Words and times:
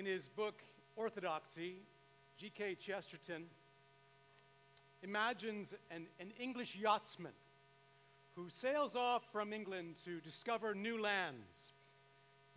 In 0.00 0.06
his 0.06 0.28
book 0.28 0.62
Orthodoxy, 0.96 1.74
G.K. 2.38 2.76
Chesterton 2.76 3.44
imagines 5.02 5.74
an, 5.90 6.06
an 6.18 6.32
English 6.40 6.74
yachtsman 6.74 7.34
who 8.34 8.48
sails 8.48 8.96
off 8.96 9.30
from 9.30 9.52
England 9.52 9.96
to 10.06 10.22
discover 10.22 10.74
new 10.74 10.98
lands. 10.98 11.74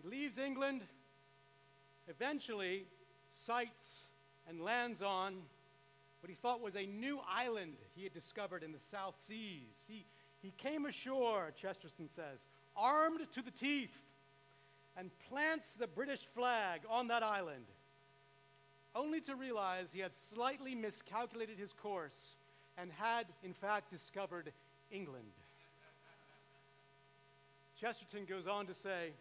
He 0.02 0.08
leaves 0.08 0.38
England, 0.38 0.84
eventually 2.08 2.86
sights 3.30 4.08
and 4.48 4.62
lands 4.62 5.02
on 5.02 5.36
what 6.22 6.30
he 6.30 6.36
thought 6.36 6.62
was 6.62 6.78
a 6.78 6.86
new 6.86 7.20
island 7.30 7.74
he 7.94 8.06
had 8.06 8.14
discovered 8.14 8.64
in 8.64 8.72
the 8.72 8.80
South 8.80 9.16
Seas. 9.20 9.84
He, 9.86 10.06
he 10.42 10.54
came 10.56 10.86
ashore, 10.86 11.52
Chesterton 11.62 12.08
says, 12.08 12.48
armed 12.78 13.20
to 13.34 13.42
the 13.42 13.52
teeth, 13.52 14.02
and 14.98 15.10
plants 15.30 15.74
the 15.74 15.88
British 15.88 16.22
flag 16.36 16.82
on 16.90 17.08
that 17.08 17.24
island, 17.24 17.66
only 18.96 19.22
to 19.22 19.36
realize 19.36 19.88
he 19.92 20.00
had 20.00 20.12
slightly 20.34 20.76
miscalculated 20.76 21.58
his 21.58 21.74
course 21.74 22.36
and 22.78 22.92
had, 22.92 23.26
in 23.44 23.54
fact, 23.54 23.92
discovered 23.92 24.52
England. 24.92 25.32
Chesterton 27.80 28.26
goes 28.26 28.48
on 28.48 28.68
to 28.68 28.74
say, 28.74 29.14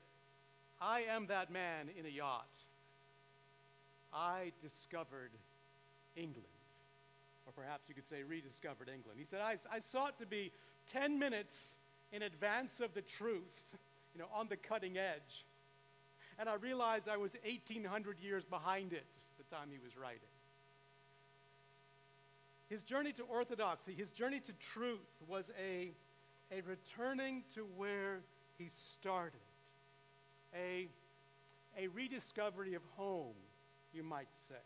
I 0.81 1.03
am 1.03 1.27
that 1.29 1.51
man 1.51 1.89
in 1.99 2.07
a 2.07 2.09
yacht. 2.09 2.55
I 4.13 4.53
discovered 4.61 5.31
England. 6.17 6.47
Or 7.47 7.53
perhaps 7.53 7.89
you 7.89 7.95
could 7.95 8.09
say 8.09 8.23
rediscovered 8.23 8.89
England. 8.89 9.19
He 9.19 9.25
said, 9.25 9.41
I, 9.41 9.57
I 9.71 9.81
sought 9.81 10.19
to 10.21 10.27
be 10.27 10.53
10 10.93 11.19
minutes 11.19 11.77
in 12.13 12.23
advance 12.23 12.81
of 12.81 12.95
the 12.95 13.03
truth, 13.03 13.63
you 14.15 14.21
know, 14.21 14.29
on 14.35 14.49
the 14.49 14.57
cutting 14.57 14.99
edge. 14.99 15.45
And 16.43 16.51
I 16.51 16.55
realized 16.55 17.09
I 17.09 17.19
was 17.19 17.31
1,800 17.45 18.19
years 18.19 18.45
behind 18.45 18.93
it 18.93 19.07
the 19.39 19.45
time 19.45 19.69
he 19.71 19.79
was 19.79 19.97
writing. 19.97 20.19
His 22.69 22.83
journey 22.83 23.13
to 23.13 23.23
orthodoxy, 23.23 23.95
his 23.95 24.11
journey 24.11 24.41
to 24.41 24.53
truth, 24.55 25.07
was 25.29 25.45
a, 25.57 25.93
a 26.51 26.63
returning 26.63 27.45
to 27.55 27.65
where 27.77 28.23
he 28.59 28.67
started, 28.67 29.39
a, 30.53 30.89
a 31.79 31.87
rediscovery 31.87 32.75
of 32.75 32.83
home, 32.97 33.37
you 33.95 34.03
might 34.03 34.27
say. 34.49 34.57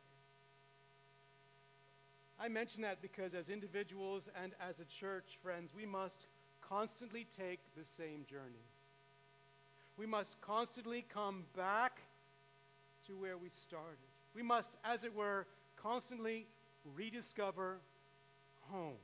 I 2.40 2.48
mention 2.48 2.80
that 2.82 3.02
because 3.02 3.34
as 3.34 3.50
individuals 3.50 4.30
and 4.42 4.52
as 4.66 4.80
a 4.80 4.86
church, 4.86 5.36
friends, 5.42 5.72
we 5.76 5.84
must 5.84 6.26
constantly 6.62 7.26
take 7.36 7.60
the 7.76 7.84
same 7.84 8.24
journey. 8.24 8.64
We 9.98 10.06
must 10.06 10.40
constantly 10.40 11.04
come 11.12 11.44
back 11.56 12.00
to 13.06 13.16
where 13.16 13.38
we 13.38 13.48
started. 13.48 13.98
We 14.34 14.42
must, 14.42 14.70
as 14.84 15.04
it 15.04 15.14
were, 15.14 15.46
constantly 15.76 16.46
rediscover 16.94 17.78
home. 18.70 18.98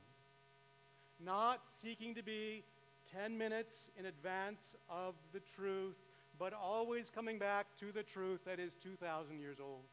Not 1.19 1.61
seeking 1.81 2.13
to 2.15 2.23
be 2.23 2.63
10 3.11 3.37
minutes 3.37 3.89
in 3.97 4.05
advance 4.05 4.75
of 4.89 5.15
the 5.31 5.39
truth, 5.55 5.95
but 6.37 6.53
always 6.53 7.09
coming 7.09 7.39
back 7.39 7.67
to 7.79 7.91
the 7.91 8.03
truth 8.03 8.41
that 8.45 8.59
is 8.59 8.73
2,000 8.83 9.39
years 9.39 9.57
old. 9.59 9.83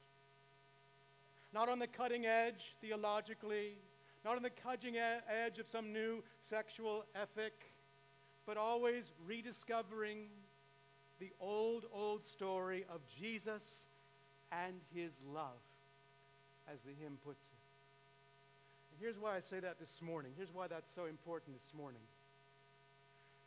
Not 1.53 1.69
on 1.69 1.79
the 1.79 1.87
cutting 1.87 2.27
edge 2.27 2.75
theologically, 2.81 3.79
not 4.25 4.37
on 4.37 4.43
the 4.43 4.51
cutting 4.51 4.97
edge 4.97 5.59
of 5.59 5.67
some 5.71 5.93
new 5.93 6.23
sexual 6.49 7.05
ethic, 7.15 7.53
but 8.47 8.57
always 8.57 9.13
rediscovering 9.27 10.27
the 11.21 11.31
old, 11.39 11.85
old 11.93 12.25
story 12.25 12.85
of 12.93 13.01
Jesus 13.07 13.63
and 14.51 14.75
his 14.95 15.13
love, 15.33 15.61
as 16.73 16.81
the 16.81 16.93
hymn 17.01 17.19
puts 17.25 17.45
it. 17.45 17.61
And 18.91 19.01
here's 19.01 19.19
why 19.19 19.37
I 19.37 19.41
say 19.41 19.61
that 19.61 19.79
this 19.79 20.01
morning. 20.03 20.33
Here's 20.37 20.53
why 20.53 20.67
that's 20.67 20.93
so 20.93 21.05
important 21.05 21.55
this 21.55 21.73
morning. 21.77 22.01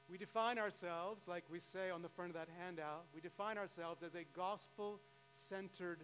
We 0.09 0.17
define 0.17 0.59
ourselves, 0.59 1.23
like 1.27 1.43
we 1.51 1.59
say 1.59 1.89
on 1.89 2.01
the 2.01 2.09
front 2.09 2.29
of 2.29 2.35
that 2.35 2.49
handout, 2.63 3.05
we 3.15 3.21
define 3.21 3.57
ourselves 3.57 4.03
as 4.03 4.13
a 4.13 4.25
gospel 4.35 4.99
centered 5.49 5.99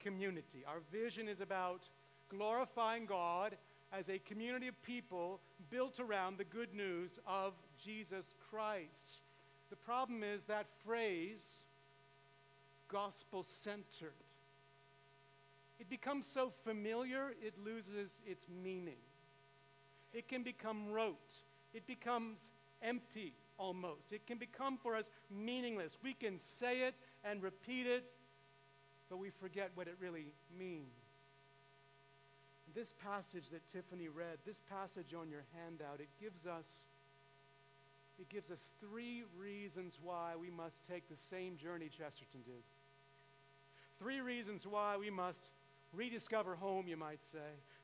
community. 0.00 0.64
Our 0.66 0.80
vision 0.92 1.28
is 1.28 1.40
about 1.40 1.82
glorifying 2.28 3.06
God 3.06 3.56
as 3.92 4.08
a 4.08 4.18
community 4.18 4.68
of 4.68 4.80
people 4.82 5.40
built 5.70 5.98
around 5.98 6.38
the 6.38 6.44
good 6.44 6.74
news 6.74 7.18
of 7.26 7.54
Jesus 7.82 8.34
Christ. 8.50 9.22
The 9.70 9.76
problem 9.76 10.22
is 10.22 10.42
that 10.48 10.66
phrase, 10.84 11.64
gospel 12.88 13.42
centered, 13.42 14.14
it 15.78 15.88
becomes 15.88 16.26
so 16.32 16.52
familiar, 16.64 17.34
it 17.42 17.54
loses 17.64 18.12
its 18.26 18.46
meaning. 18.62 18.98
It 20.12 20.28
can 20.28 20.42
become 20.42 20.90
rote. 20.90 21.34
It 21.72 21.86
becomes 21.86 22.38
empty 22.82 23.34
almost. 23.58 24.12
It 24.12 24.26
can 24.26 24.38
become 24.38 24.78
for 24.78 24.96
us 24.96 25.10
meaningless. 25.30 25.96
We 26.02 26.14
can 26.14 26.38
say 26.38 26.80
it 26.80 26.94
and 27.24 27.42
repeat 27.42 27.86
it, 27.86 28.04
but 29.08 29.18
we 29.18 29.30
forget 29.30 29.70
what 29.74 29.86
it 29.86 29.96
really 30.00 30.32
means. 30.58 30.92
This 32.74 32.92
passage 33.02 33.48
that 33.50 33.66
Tiffany 33.72 34.08
read, 34.08 34.38
this 34.44 34.60
passage 34.68 35.14
on 35.18 35.30
your 35.30 35.44
handout, 35.54 36.00
it 36.00 36.08
gives 36.20 36.46
us 36.46 36.66
it 38.18 38.28
gives 38.28 38.50
us 38.50 38.72
three 38.80 39.22
reasons 39.38 39.98
why 40.02 40.32
we 40.38 40.50
must 40.50 40.76
take 40.88 41.08
the 41.08 41.16
same 41.30 41.56
journey 41.56 41.88
Chesterton 41.88 42.40
did. 42.44 42.62
Three 43.98 44.20
reasons 44.20 44.66
why 44.66 44.96
we 44.96 45.10
must 45.10 45.50
rediscover 45.92 46.54
home, 46.56 46.88
you 46.88 46.96
might 46.96 47.20
say. 47.32 47.38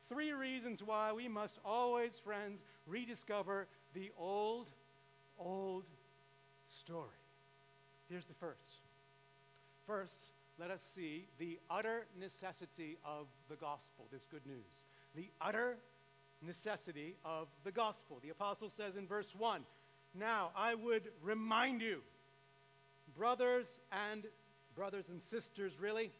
Three 0.09 0.33
reasons 0.33 0.83
why 0.83 1.13
we 1.13 1.29
must 1.29 1.59
always, 1.65 2.13
friends, 2.19 2.65
rediscover 2.87 3.67
the 3.95 4.11
old, 4.19 4.69
old 5.39 5.85
story. 6.67 7.09
Here's 8.09 8.27
the 8.27 8.35
first. 8.35 8.81
First, 9.87 10.31
let 10.59 10.71
us 10.71 10.81
see 10.95 11.27
the 11.39 11.59
utter 11.71 12.07
necessity 12.21 12.99
of 13.05 13.27
the 13.49 13.57
gospel, 13.57 14.07
this 14.13 14.27
good 14.31 14.45
news. 14.47 14.85
The 15.15 15.31
utter 15.41 15.77
necessity 16.43 17.17
of 17.25 17.49
the 17.65 17.73
gospel. 17.73 18.19
The 18.23 18.31
apostle 18.31 18.69
says 18.69 18.97
in 18.97 19.07
verse 19.07 19.35
1 19.37 19.63
Now 20.15 20.51
I 20.57 20.75
would 20.75 21.09
remind 21.23 21.83
you, 21.83 22.01
brothers 23.17 23.67
and 23.91 24.25
brothers 24.75 25.09
and 25.09 25.21
sisters, 25.21 25.81
really, 25.81 26.13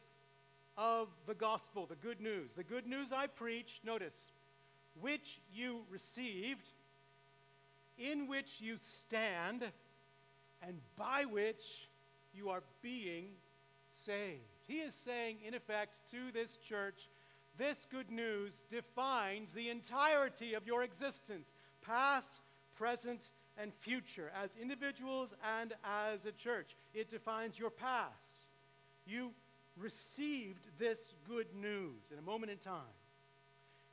of 0.77 1.09
the 1.27 1.35
gospel, 1.35 1.87
the 1.87 1.97
good 1.97 2.21
news. 2.21 2.53
The 2.57 2.65
good 2.65 2.87
news 2.87 3.13
I 3.13 3.27
preach, 3.27 3.81
notice, 3.85 4.33
which 5.01 5.41
you 5.53 5.83
received, 5.91 6.69
in 7.99 8.27
which 8.27 8.61
you 8.61 8.77
stand, 8.77 9.65
and 10.63 10.79
by 10.97 11.25
which 11.25 11.89
you 12.33 12.51
are 12.51 12.63
being 12.83 13.27
saved. 14.07 14.43
He 14.67 14.75
is 14.75 14.95
saying, 15.05 15.39
in 15.47 15.55
effect, 15.55 15.99
to 16.11 16.33
this 16.33 16.57
church, 16.57 17.09
this 17.57 17.87
good 17.91 18.11
news 18.11 18.57
defines 18.71 19.53
the 19.53 19.71
entirety 19.71 20.55
of 20.55 20.67
your 20.67 20.83
existence, 20.83 21.49
past, 21.83 22.41
present, 22.77 23.31
and 23.59 23.73
future, 23.81 24.31
as 24.43 24.51
individuals 24.61 25.35
and 25.61 25.73
as 25.85 26.27
a 26.27 26.33
church. 26.33 26.77
It 26.93 27.11
defines 27.11 27.59
your 27.59 27.71
past. 27.71 28.13
You 29.07 29.33
received 29.77 30.61
this 30.79 30.99
good 31.29 31.47
news 31.55 32.11
in 32.13 32.19
a 32.19 32.23
moment 32.23 32.53
in 32.53 32.59
time. 32.59 32.83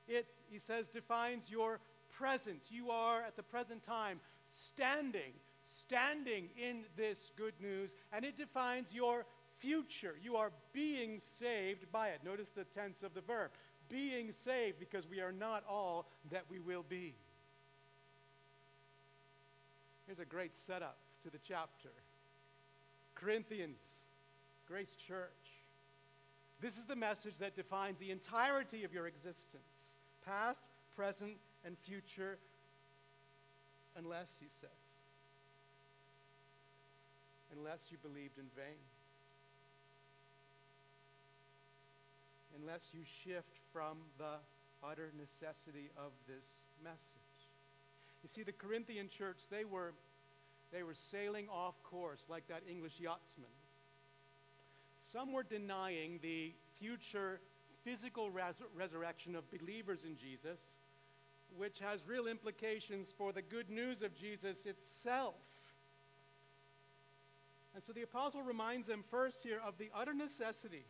It, 0.08 0.28
he 0.50 0.60
says, 0.60 0.88
defines 0.88 1.50
your 1.50 1.80
present. 2.12 2.62
You 2.70 2.92
are 2.92 3.22
at 3.22 3.36
the 3.36 3.44
present 3.44 3.84
time 3.84 4.20
standing, 4.48 5.34
standing 5.64 6.50
in 6.58 6.84
this 6.98 7.32
good 7.38 7.54
news, 7.62 7.92
and 8.12 8.26
it 8.26 8.38
defines 8.38 8.94
your 8.94 9.26
future. 9.60 10.16
You 10.22 10.38
are 10.38 10.52
being 10.74 11.20
saved 11.40 11.92
by 11.92 12.10
it. 12.10 12.22
Notice 12.25 12.50
the 12.56 12.64
tense 12.66 13.04
of 13.04 13.14
the 13.14 13.22
verb 13.22 13.52
being 13.90 14.31
saved 14.31 14.80
because 14.80 15.07
we 15.07 15.19
are 15.19 15.31
not 15.34 15.64
all 15.69 16.07
that 16.31 16.46
we 16.50 16.60
will 16.60 16.86
be. 16.88 17.14
Here's 20.12 20.28
a 20.28 20.30
great 20.30 20.58
setup 20.68 20.98
to 21.24 21.30
the 21.30 21.38
chapter 21.48 21.88
Corinthians, 23.16 23.80
Grace 24.68 24.94
Church. 25.08 25.30
This 26.60 26.74
is 26.74 26.84
the 26.86 26.98
message 26.98 27.36
that 27.40 27.56
defines 27.56 27.98
the 27.98 28.12
entirety 28.12 28.84
of 28.84 28.94
your 28.94 29.08
existence 29.08 29.96
past, 30.25 30.60
present, 30.98 31.38
and 31.63 31.78
future, 31.78 32.38
unless, 33.98 34.28
he 34.42 34.48
says, 34.50 34.84
unless 37.56 37.80
you 37.90 37.98
believed 38.04 38.38
in 38.38 38.52
vain. 38.54 38.84
Unless 42.62 42.81
you 42.92 43.00
shift 43.24 43.56
from 43.72 43.96
the 44.18 44.36
utter 44.84 45.14
necessity 45.18 45.90
of 45.96 46.12
this 46.28 46.44
message. 46.84 47.31
You 48.23 48.29
see, 48.29 48.44
the 48.44 48.51
Corinthian 48.51 49.09
church, 49.09 49.39
they 49.50 49.65
were, 49.65 49.94
they 50.71 50.83
were 50.83 50.94
sailing 50.94 51.47
off 51.50 51.81
course 51.83 52.23
like 52.29 52.47
that 52.47 52.62
English 52.69 53.00
yachtsman 53.00 53.50
Some 55.12 55.33
were 55.33 55.44
denying 55.44 56.19
the 56.21 56.53
future 56.79 57.39
physical 57.83 58.29
res- 58.29 58.62
resurrection 58.75 59.35
of 59.35 59.44
believers 59.51 60.03
in 60.03 60.15
Jesus, 60.15 60.59
which 61.57 61.79
has 61.79 62.07
real 62.07 62.27
implications 62.27 63.13
for 63.18 63.31
the 63.31 63.41
good 63.41 63.69
news 63.69 64.01
of 64.01 64.15
Jesus 64.15 64.65
itself. 64.65 65.35
And 67.73 67.83
so 67.83 67.94
the 67.94 68.03
apostle 68.03 68.44
reminds 68.44 68.88
them 68.88 69.03
first 69.09 69.38
here 69.44 69.62
of 69.65 69.77
the 69.77 69.89
utter 69.95 70.13
necessity. 70.13 70.83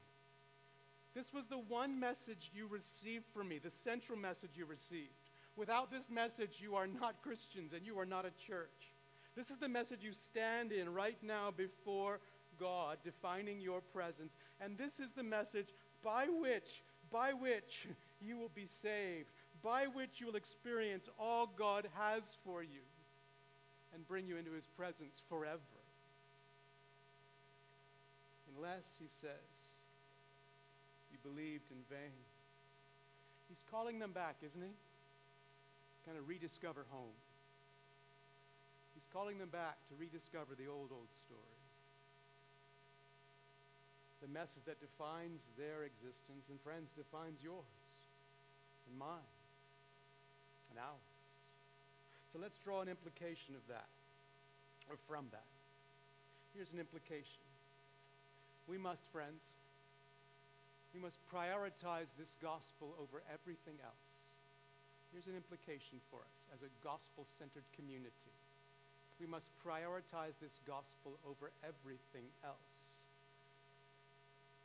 This 1.14 1.32
was 1.34 1.46
the 1.48 1.58
one 1.58 2.00
message 2.00 2.52
you 2.54 2.68
received 2.68 3.26
from 3.34 3.50
me, 3.50 3.60
the 3.60 3.70
central 3.70 4.18
message 4.18 4.52
you 4.56 4.66
received. 4.66 5.21
Without 5.62 5.92
this 5.92 6.10
message, 6.10 6.58
you 6.60 6.74
are 6.74 6.88
not 6.88 7.22
Christians 7.22 7.74
and 7.74 7.86
you 7.86 8.00
are 8.00 8.06
not 8.06 8.26
a 8.26 8.32
church. 8.48 8.90
This 9.36 9.52
is 9.52 9.60
the 9.60 9.68
message 9.68 10.00
you 10.02 10.12
stand 10.12 10.72
in 10.72 10.92
right 10.92 11.20
now 11.22 11.54
before 11.56 12.20
God, 12.60 12.98
defining 13.04 13.62
your 13.62 13.80
presence. 13.80 14.34
And 14.60 14.76
this 14.76 15.00
is 15.00 15.12
the 15.16 15.22
message 15.22 15.68
by 16.04 16.26
which, 16.26 16.82
by 17.12 17.34
which 17.34 17.86
you 18.20 18.40
will 18.40 18.50
be 18.56 18.66
saved, 18.66 19.28
by 19.62 19.86
which 19.86 20.20
you 20.20 20.26
will 20.26 20.36
experience 20.36 21.08
all 21.20 21.48
God 21.56 21.88
has 21.96 22.24
for 22.44 22.64
you 22.64 22.82
and 23.94 24.08
bring 24.08 24.26
you 24.26 24.38
into 24.38 24.54
his 24.54 24.66
presence 24.76 25.22
forever. 25.30 25.60
Unless, 28.58 28.86
he 29.00 29.08
says, 29.22 29.30
you 31.12 31.20
believed 31.22 31.70
in 31.70 31.78
vain. 31.88 32.26
He's 33.48 33.62
calling 33.70 34.00
them 34.00 34.12
back, 34.12 34.38
isn't 34.44 34.60
he? 34.60 34.74
Kind 36.06 36.18
of 36.18 36.28
rediscover 36.28 36.86
home. 36.90 37.16
He's 38.94 39.08
calling 39.14 39.38
them 39.38 39.50
back 39.50 39.78
to 39.90 39.96
rediscover 39.98 40.56
the 40.58 40.68
old, 40.68 40.92
old 40.92 41.10
story. 41.26 41.62
The 44.22 44.28
message 44.28 44.66
that 44.66 44.78
defines 44.82 45.42
their 45.58 45.84
existence 45.84 46.46
and, 46.50 46.62
friends, 46.62 46.94
defines 46.94 47.42
yours 47.42 47.66
and 48.90 48.98
mine 48.98 49.34
and 50.70 50.78
ours. 50.78 51.12
So 52.32 52.40
let's 52.40 52.58
draw 52.64 52.82
an 52.82 52.88
implication 52.88 53.56
of 53.56 53.66
that, 53.68 53.90
or 54.90 54.96
from 55.08 55.26
that. 55.32 55.50
Here's 56.56 56.72
an 56.72 56.80
implication. 56.80 57.44
We 58.68 58.78
must, 58.78 59.04
friends, 59.12 59.42
we 60.94 61.00
must 61.00 61.18
prioritize 61.34 62.12
this 62.20 62.36
gospel 62.42 62.96
over 63.00 63.24
everything 63.32 63.80
else. 63.84 64.11
Here's 65.12 65.28
an 65.28 65.36
implication 65.36 66.00
for 66.10 66.24
us 66.24 66.38
as 66.56 66.64
a 66.64 66.72
gospel 66.80 67.28
centered 67.38 67.68
community. 67.76 68.32
We 69.20 69.28
must 69.28 69.52
prioritize 69.60 70.40
this 70.40 70.58
gospel 70.66 71.20
over 71.28 71.52
everything 71.62 72.32
else. 72.44 73.06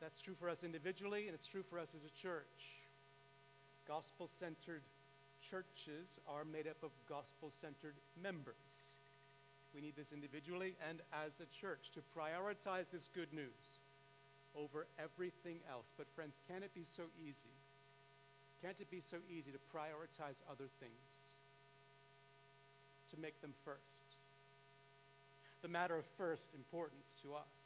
That's 0.00 0.22
true 0.22 0.38
for 0.38 0.48
us 0.48 0.62
individually, 0.62 1.26
and 1.26 1.34
it's 1.34 1.48
true 1.50 1.64
for 1.69 1.78
us 1.78 1.90
as 1.98 2.06
a 2.06 2.14
church. 2.14 2.78
Gospel 3.88 4.31
centered 4.38 4.82
churches 5.43 6.19
are 6.28 6.44
made 6.44 6.66
up 6.66 6.78
of 6.82 6.90
gospel 7.08 7.50
centered 7.60 7.99
members. 8.20 8.54
We 9.75 9.81
need 9.81 9.96
this 9.96 10.12
individually 10.12 10.75
and 10.88 11.02
as 11.12 11.40
a 11.42 11.49
church 11.50 11.90
to 11.94 12.00
prioritize 12.16 12.87
this 12.92 13.10
good 13.14 13.32
news 13.34 13.82
over 14.54 14.87
everything 14.99 15.58
else. 15.69 15.87
But, 15.99 16.06
friends, 16.14 16.38
can 16.49 16.62
it 16.62 16.75
be 16.75 16.84
so 16.96 17.04
easy? 17.19 17.52
Can't 18.62 18.76
it 18.81 18.91
be 18.91 19.03
so 19.11 19.19
easy 19.29 19.53
to 19.53 19.61
prioritize 19.73 20.41
other 20.50 20.69
things? 20.81 21.05
To 23.14 23.20
make 23.20 23.41
them 23.41 23.53
first? 23.64 24.17
The 25.62 25.69
matter 25.69 25.97
of 25.97 26.05
first 26.17 26.49
importance 26.55 27.06
to 27.23 27.35
us. 27.35 27.56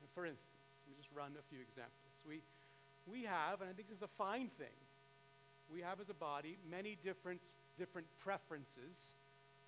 And 0.00 0.08
for 0.14 0.26
instance, 0.26 0.48
let 0.86 0.90
me 0.90 0.96
just 0.98 1.14
run 1.14 1.32
a 1.38 1.44
few 1.50 1.60
examples. 1.60 2.14
We, 2.26 2.40
we 3.06 3.24
have, 3.24 3.60
and 3.60 3.70
I 3.70 3.72
think 3.72 3.88
this 3.88 3.98
is 3.98 4.02
a 4.02 4.16
fine 4.18 4.50
thing, 4.58 4.76
we 5.72 5.80
have 5.80 6.00
as 6.00 6.10
a 6.10 6.14
body 6.14 6.58
many 6.70 6.98
different, 7.02 7.40
different 7.78 8.06
preferences 8.20 9.12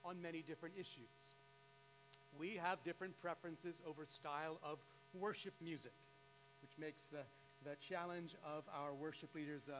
on 0.04 0.20
many 0.20 0.42
different 0.42 0.74
issues. 0.76 1.32
We 2.38 2.60
have 2.62 2.82
different 2.84 3.20
preferences 3.22 3.76
over 3.88 4.04
style 4.06 4.58
of 4.62 4.78
worship 5.14 5.54
music, 5.62 5.94
which 6.62 6.72
makes 6.78 7.02
the, 7.12 7.22
the 7.64 7.76
challenge 7.88 8.34
of 8.44 8.64
our 8.74 8.92
worship 8.92 9.34
leaders 9.34 9.62
uh, 9.68 9.76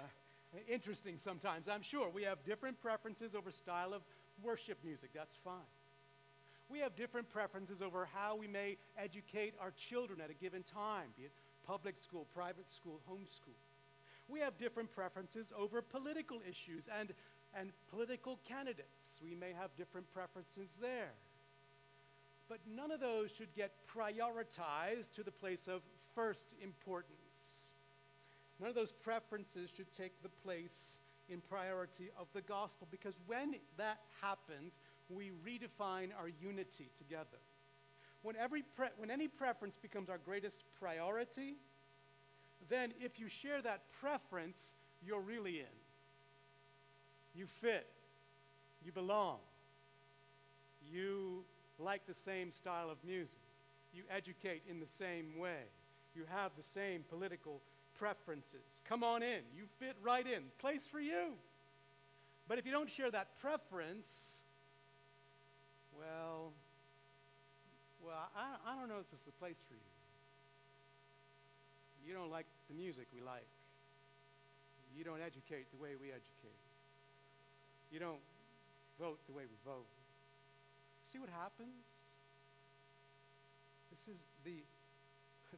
interesting 0.69 1.19
sometimes. 1.19 1.69
I'm 1.69 1.83
sure 1.83 2.09
we 2.09 2.23
have 2.25 2.45
different 2.45 2.81
preferences 2.81 3.35
over 3.35 3.51
style 3.51 3.95
of 3.95 4.03
worship 4.43 4.79
music. 4.85 5.11
That's 5.15 5.37
fine. 5.45 5.71
We 6.69 6.79
have 6.81 6.97
different 6.97 7.29
preferences 7.29 7.83
over 7.83 8.09
how 8.13 8.37
we 8.37 8.47
may 8.47 8.79
educate 8.97 9.55
our 9.61 9.73
children 9.89 10.21
at 10.21 10.31
a 10.31 10.35
given 10.35 10.63
time, 10.63 11.09
be 11.17 11.25
it 11.25 11.33
public 11.67 11.97
school, 11.99 12.27
private 12.35 12.71
school, 12.71 13.01
homeschool. 13.11 13.57
We 14.29 14.41
have 14.41 14.59
different 14.59 14.91
preferences 14.93 15.47
over 15.57 15.83
political 15.83 16.41
issues 16.49 16.89
and, 16.99 17.13
and 17.59 17.73
political 17.91 18.39
candidates. 18.47 19.21
We 19.23 19.35
may 19.35 19.53
have 19.59 19.71
different 19.77 20.13
preferences 20.13 20.77
there. 20.81 21.13
But 22.49 22.59
none 22.67 22.91
of 22.91 23.01
those 23.01 23.31
should 23.31 23.55
get 23.55 23.73
prioritized 23.89 25.13
to 25.17 25.23
the 25.23 25.31
place 25.31 25.69
of 25.69 25.81
first 26.15 26.55
importance. 26.63 27.24
None 28.61 28.69
of 28.69 28.75
those 28.75 28.93
preferences 28.93 29.71
should 29.75 29.93
take 29.95 30.23
the 30.23 30.29
place 30.29 30.99
in 31.29 31.41
priority 31.41 32.11
of 32.19 32.27
the 32.35 32.43
gospel 32.43 32.87
because 32.91 33.15
when 33.27 33.57
that 33.77 33.99
happens, 34.21 34.79
we 35.09 35.33
redefine 35.45 36.11
our 36.19 36.29
unity 36.41 36.91
together. 36.97 37.41
When, 38.23 38.37
every 38.37 38.63
pre- 38.63 38.89
when 38.97 39.11
any 39.11 39.29
preference 39.29 39.77
becomes 39.81 40.09
our 40.09 40.19
greatest 40.19 40.65
priority, 40.79 41.55
then 42.69 42.93
if 43.01 43.19
you 43.19 43.29
share 43.29 43.61
that 43.63 43.83
preference, 44.01 44.59
you're 45.05 45.21
really 45.21 45.61
in. 45.61 45.77
You 47.35 47.47
fit. 47.61 47.87
You 48.85 48.93
belong. 48.93 49.39
You 50.91 51.45
like 51.79 52.07
the 52.07 52.15
same 52.25 52.51
style 52.51 52.91
of 52.91 52.99
music. 53.05 53.41
You 53.93 54.05
educate 54.11 54.63
in 54.69 54.81
the 54.81 54.87
same 54.99 55.39
way. 55.39 55.65
You 56.15 56.23
have 56.31 56.53
the 56.57 56.63
same 56.63 57.05
political 57.09 57.61
preferences. 57.99 58.81
Come 58.89 59.03
on 59.03 59.23
in. 59.23 59.41
You 59.57 59.65
fit 59.79 59.97
right 60.03 60.27
in. 60.27 60.43
Place 60.59 60.83
for 60.91 61.01
you. 61.01 61.33
But 62.49 62.59
if 62.59 62.67
you 62.67 62.73
don't 62.73 62.91
share 62.91 63.11
that 63.11 63.39
preference, 63.41 64.07
well, 65.97 66.53
well, 68.05 68.29
I, 68.37 68.73
I 68.73 68.79
don't 68.79 68.89
know 68.89 68.99
if 69.01 69.11
this 69.11 69.21
is 69.21 69.27
the 69.27 69.33
place 69.33 69.63
for 69.67 69.75
you. 69.75 69.81
You 72.07 72.13
don't 72.13 72.31
like 72.31 72.47
the 72.69 72.75
music 72.75 73.07
we 73.15 73.23
like. 73.25 73.49
You 74.97 75.05
don't 75.05 75.23
educate 75.25 75.71
the 75.73 75.81
way 75.83 75.97
we 76.01 76.09
educate. 76.09 76.61
You 77.91 77.99
don't 77.99 78.21
vote 79.01 79.19
the 79.27 79.33
way 79.33 79.45
we 79.49 79.57
vote. 79.65 79.89
See 81.11 81.19
what 81.19 81.31
happens? 81.31 81.89
This 83.91 84.15
is 84.15 84.21
the, 84.45 84.63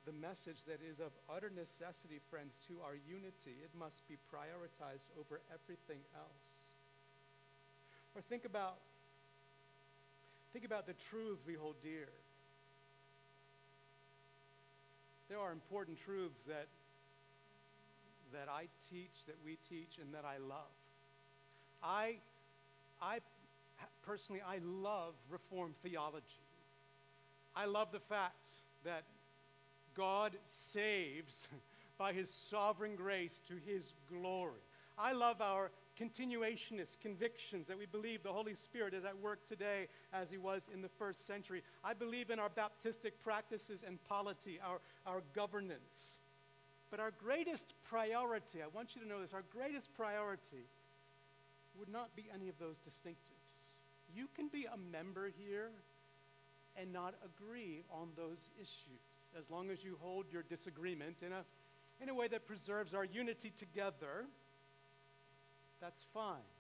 the 0.04 0.12
message 0.12 0.64
that 0.66 0.80
is 0.82 1.00
of 1.00 1.12
utter 1.34 1.50
necessity, 1.50 2.20
friends, 2.30 2.58
to 2.68 2.80
our 2.84 2.94
unity. 2.94 3.56
It 3.62 3.70
must 3.78 4.06
be 4.08 4.16
prioritized 4.32 5.06
over 5.18 5.40
everything 5.52 6.00
else. 6.14 6.48
Or 8.14 8.22
think 8.22 8.44
about, 8.44 8.76
think 10.52 10.64
about 10.64 10.86
the 10.86 10.94
truths 11.10 11.42
we 11.46 11.54
hold 11.54 11.76
dear. 11.82 12.08
There 15.28 15.38
are 15.38 15.52
important 15.52 15.98
truths 16.04 16.38
that, 16.46 16.68
that 18.32 18.48
I 18.48 18.68
teach, 18.90 19.26
that 19.26 19.36
we 19.44 19.58
teach, 19.68 19.98
and 20.00 20.14
that 20.14 20.24
I 20.24 20.38
love. 20.38 20.74
I, 21.82 22.16
I 23.00 23.18
personally, 24.04 24.40
I 24.46 24.58
love 24.62 25.14
Reformed 25.30 25.74
theology. 25.82 26.24
I 27.54 27.64
love 27.64 27.88
the 27.92 28.00
fact 28.00 28.50
that 28.84 29.04
God 29.96 30.36
saves 30.46 31.48
by 31.98 32.12
his 32.12 32.30
sovereign 32.30 32.96
grace 32.96 33.40
to 33.48 33.54
his 33.66 33.94
glory. 34.08 34.60
I 34.98 35.12
love 35.12 35.40
our 35.40 35.70
continuationist 35.98 37.00
convictions 37.00 37.66
that 37.66 37.78
we 37.78 37.86
believe 37.86 38.22
the 38.22 38.32
Holy 38.32 38.54
Spirit 38.54 38.94
is 38.94 39.04
at 39.04 39.18
work 39.18 39.46
today 39.46 39.88
as 40.12 40.30
he 40.30 40.38
was 40.38 40.62
in 40.72 40.82
the 40.82 40.88
first 40.88 41.26
century. 41.26 41.62
I 41.84 41.94
believe 41.94 42.30
in 42.30 42.38
our 42.38 42.48
Baptistic 42.50 43.12
practices 43.22 43.80
and 43.86 44.02
polity, 44.04 44.58
our, 44.64 44.80
our 45.06 45.22
governance. 45.34 46.18
But 46.90 47.00
our 47.00 47.10
greatest 47.10 47.74
priority, 47.84 48.62
I 48.62 48.68
want 48.74 48.94
you 48.94 49.02
to 49.02 49.08
know 49.08 49.20
this, 49.20 49.34
our 49.34 49.44
greatest 49.52 49.92
priority 49.94 50.64
would 51.78 51.88
not 51.88 52.14
be 52.14 52.26
any 52.34 52.48
of 52.48 52.58
those 52.58 52.76
distinctives. 52.76 53.70
You 54.14 54.28
can 54.34 54.48
be 54.48 54.66
a 54.72 54.78
member 54.92 55.30
here 55.36 55.70
and 56.76 56.92
not 56.92 57.14
agree 57.24 57.82
on 57.90 58.08
those 58.16 58.50
issues 58.60 59.15
as 59.38 59.50
long 59.50 59.70
as 59.70 59.84
you 59.84 59.96
hold 60.00 60.26
your 60.32 60.42
disagreement 60.42 61.16
in 61.24 61.32
a, 61.32 61.44
in 62.02 62.08
a 62.08 62.14
way 62.14 62.28
that 62.28 62.46
preserves 62.46 62.94
our 62.94 63.04
unity 63.04 63.52
together 63.58 64.26
that's 65.80 66.04
fine. 66.14 66.50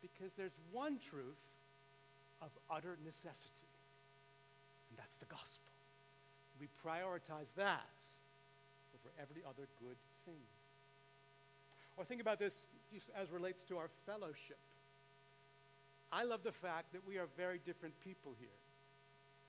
Because 0.00 0.32
there's 0.36 0.56
one 0.70 0.98
truth 0.98 1.38
of 2.40 2.50
utter 2.70 2.98
necessity, 3.04 3.70
and 4.90 4.98
that's 4.98 5.16
the 5.18 5.26
gospel. 5.26 5.70
We 6.60 6.68
prioritize 6.84 7.50
that 7.56 7.94
over 8.94 9.12
every 9.20 9.42
other 9.48 9.68
good 9.80 9.96
thing. 10.24 10.42
Or 11.96 12.04
think 12.04 12.20
about 12.20 12.38
this 12.38 12.54
just 12.92 13.10
as 13.16 13.30
relates 13.30 13.62
to 13.64 13.78
our 13.78 13.90
fellowship. 14.06 14.58
I 16.10 16.24
love 16.24 16.42
the 16.42 16.52
fact 16.52 16.92
that 16.92 17.06
we 17.06 17.18
are 17.18 17.28
very 17.36 17.60
different 17.64 17.94
people 18.02 18.34
here. 18.38 18.61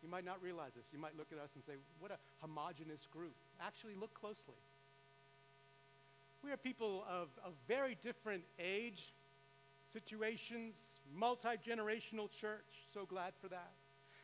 You 0.04 0.10
might 0.10 0.26
not 0.26 0.42
realize 0.44 0.72
this. 0.76 0.86
You 0.92 1.00
might 1.00 1.18
look 1.18 1.32
at 1.32 1.40
us 1.40 1.50
and 1.56 1.64
say, 1.64 1.74
what 2.00 2.12
a 2.12 2.18
homogenous 2.40 3.08
group. 3.12 3.36
Actually, 3.62 3.96
look 3.96 4.14
closely. 4.14 4.60
We 6.44 6.52
are 6.52 6.58
people 6.58 7.06
of, 7.10 7.30
of 7.44 7.54
very 7.70 7.98
different 8.04 8.44
age, 8.60 9.14
situations, 9.92 10.76
multi 11.16 11.56
generational 11.66 12.30
church. 12.30 12.66
So 12.94 13.06
glad 13.06 13.32
for 13.42 13.48
that. 13.48 13.72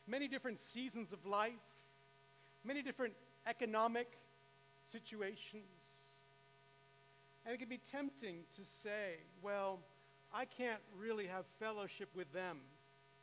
Many 0.05 0.27
different 0.27 0.59
seasons 0.59 1.13
of 1.13 1.25
life, 1.25 1.53
many 2.65 2.81
different 2.81 3.13
economic 3.47 4.07
situations. 4.91 5.63
And 7.45 7.53
it 7.55 7.57
can 7.57 7.69
be 7.69 7.79
tempting 7.89 8.39
to 8.57 8.61
say, 8.83 9.15
well, 9.41 9.79
I 10.33 10.43
can't 10.43 10.81
really 10.99 11.27
have 11.27 11.45
fellowship 11.57 12.09
with 12.13 12.31
them. 12.33 12.57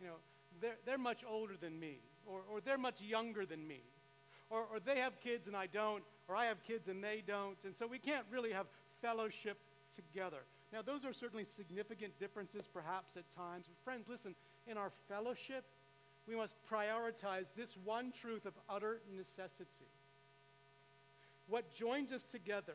You 0.00 0.06
know, 0.06 0.14
they're, 0.60 0.78
they're 0.86 0.98
much 0.98 1.20
older 1.28 1.54
than 1.60 1.78
me, 1.78 1.98
or, 2.26 2.40
or 2.50 2.60
they're 2.60 2.78
much 2.78 3.00
younger 3.00 3.46
than 3.46 3.66
me, 3.66 3.80
or, 4.50 4.60
or 4.72 4.80
they 4.84 4.98
have 4.98 5.20
kids 5.20 5.46
and 5.46 5.56
I 5.56 5.66
don't, 5.66 6.02
or 6.28 6.36
I 6.36 6.46
have 6.46 6.62
kids 6.64 6.88
and 6.88 7.02
they 7.02 7.22
don't, 7.26 7.56
and 7.64 7.74
so 7.76 7.86
we 7.86 7.98
can't 7.98 8.26
really 8.30 8.52
have 8.52 8.66
fellowship 9.00 9.58
together. 9.94 10.42
Now, 10.72 10.82
those 10.82 11.04
are 11.04 11.12
certainly 11.12 11.44
significant 11.44 12.18
differences, 12.18 12.62
perhaps 12.72 13.16
at 13.16 13.24
times. 13.34 13.66
But 13.68 13.82
friends, 13.84 14.08
listen, 14.08 14.34
in 14.66 14.76
our 14.76 14.90
fellowship, 15.08 15.64
we 16.26 16.34
must 16.34 16.54
prioritize 16.70 17.46
this 17.56 17.76
one 17.84 18.12
truth 18.20 18.46
of 18.46 18.52
utter 18.68 19.00
necessity. 19.16 19.88
What 21.48 21.72
joins 21.72 22.12
us 22.12 22.24
together 22.24 22.74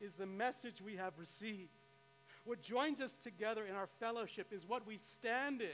is 0.00 0.12
the 0.12 0.26
message 0.26 0.82
we 0.82 0.96
have 0.96 1.14
received. 1.18 1.70
What 2.44 2.60
joins 2.60 3.00
us 3.00 3.16
together 3.22 3.64
in 3.64 3.74
our 3.74 3.88
fellowship 4.00 4.48
is 4.52 4.68
what 4.68 4.86
we 4.86 4.98
stand 5.16 5.62
in 5.62 5.68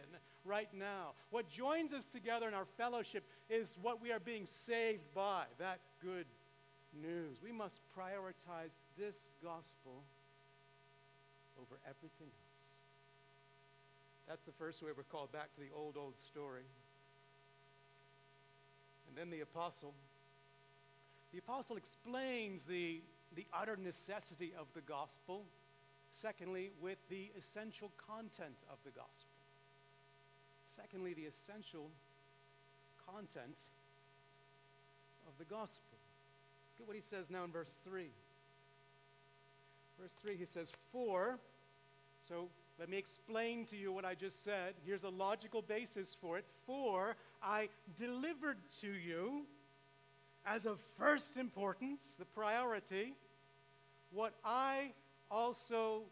right 0.49 0.69
now. 0.73 1.13
What 1.31 1.49
joins 1.51 1.93
us 1.93 2.07
together 2.07 2.49
in 2.49 2.55
our 2.55 2.67
fellowship 2.77 3.25
is 3.51 3.69
what 3.83 4.03
we 4.03 4.11
are 4.11 4.19
being 4.19 4.47
saved 4.67 5.05
by, 5.15 5.45
that 5.59 5.81
good 6.03 6.27
news. 7.01 7.37
We 7.43 7.53
must 7.53 7.81
prioritize 7.97 8.73
this 8.99 9.15
gospel 9.45 10.03
over 11.61 11.79
everything 11.85 12.29
else. 12.29 12.49
That's 14.27 14.45
the 14.45 14.53
first 14.53 14.83
way 14.83 14.91
we're 14.97 15.05
called 15.05 15.33
back 15.33 15.55
to 15.55 15.61
the 15.61 15.75
old, 15.75 15.97
old 15.97 16.19
story. 16.19 16.65
And 19.09 19.17
then 19.17 19.31
the 19.31 19.41
apostle. 19.41 19.95
The 21.33 21.39
apostle 21.39 21.77
explains 21.77 22.65
the, 22.65 23.03
the 23.35 23.47
utter 23.53 23.77
necessity 23.77 24.53
of 24.59 24.67
the 24.75 24.81
gospel. 24.83 25.45
Secondly, 26.21 26.71
with 26.81 26.99
the 27.09 27.31
essential 27.39 27.91
content 28.07 28.57
of 28.71 28.79
the 28.85 28.91
gospel. 28.91 29.38
Secondly, 30.81 31.13
the 31.13 31.25
essential 31.25 31.91
content 33.13 33.57
of 35.27 35.33
the 35.39 35.45
gospel. 35.45 35.99
Look 36.79 36.85
at 36.85 36.87
what 36.87 36.97
he 36.97 37.03
says 37.03 37.27
now 37.31 37.45
in 37.45 37.51
verse 37.51 37.73
3. 37.85 38.07
Verse 40.01 40.13
3, 40.23 40.37
he 40.37 40.45
says, 40.45 40.69
For, 40.93 41.39
so 42.29 42.49
let 42.79 42.89
me 42.89 42.97
explain 42.97 43.67
to 43.67 43.77
you 43.77 43.93
what 43.93 44.05
I 44.05 44.15
just 44.15 44.45
said. 44.45 44.75
Here's 44.87 45.03
a 45.03 45.09
logical 45.09 45.63
basis 45.63 46.17
for 46.21 46.39
it. 46.39 46.45
For 46.65 47.17
I 47.43 47.69
delivered 47.99 48.59
to 48.83 48.89
you, 48.89 49.47
as 50.47 50.65
of 50.65 50.79
first 50.97 51.37
importance, 51.37 52.01
the 52.21 52.25
priority, 52.25 53.15
what 54.13 54.33
I 54.45 54.93
also 55.29 56.03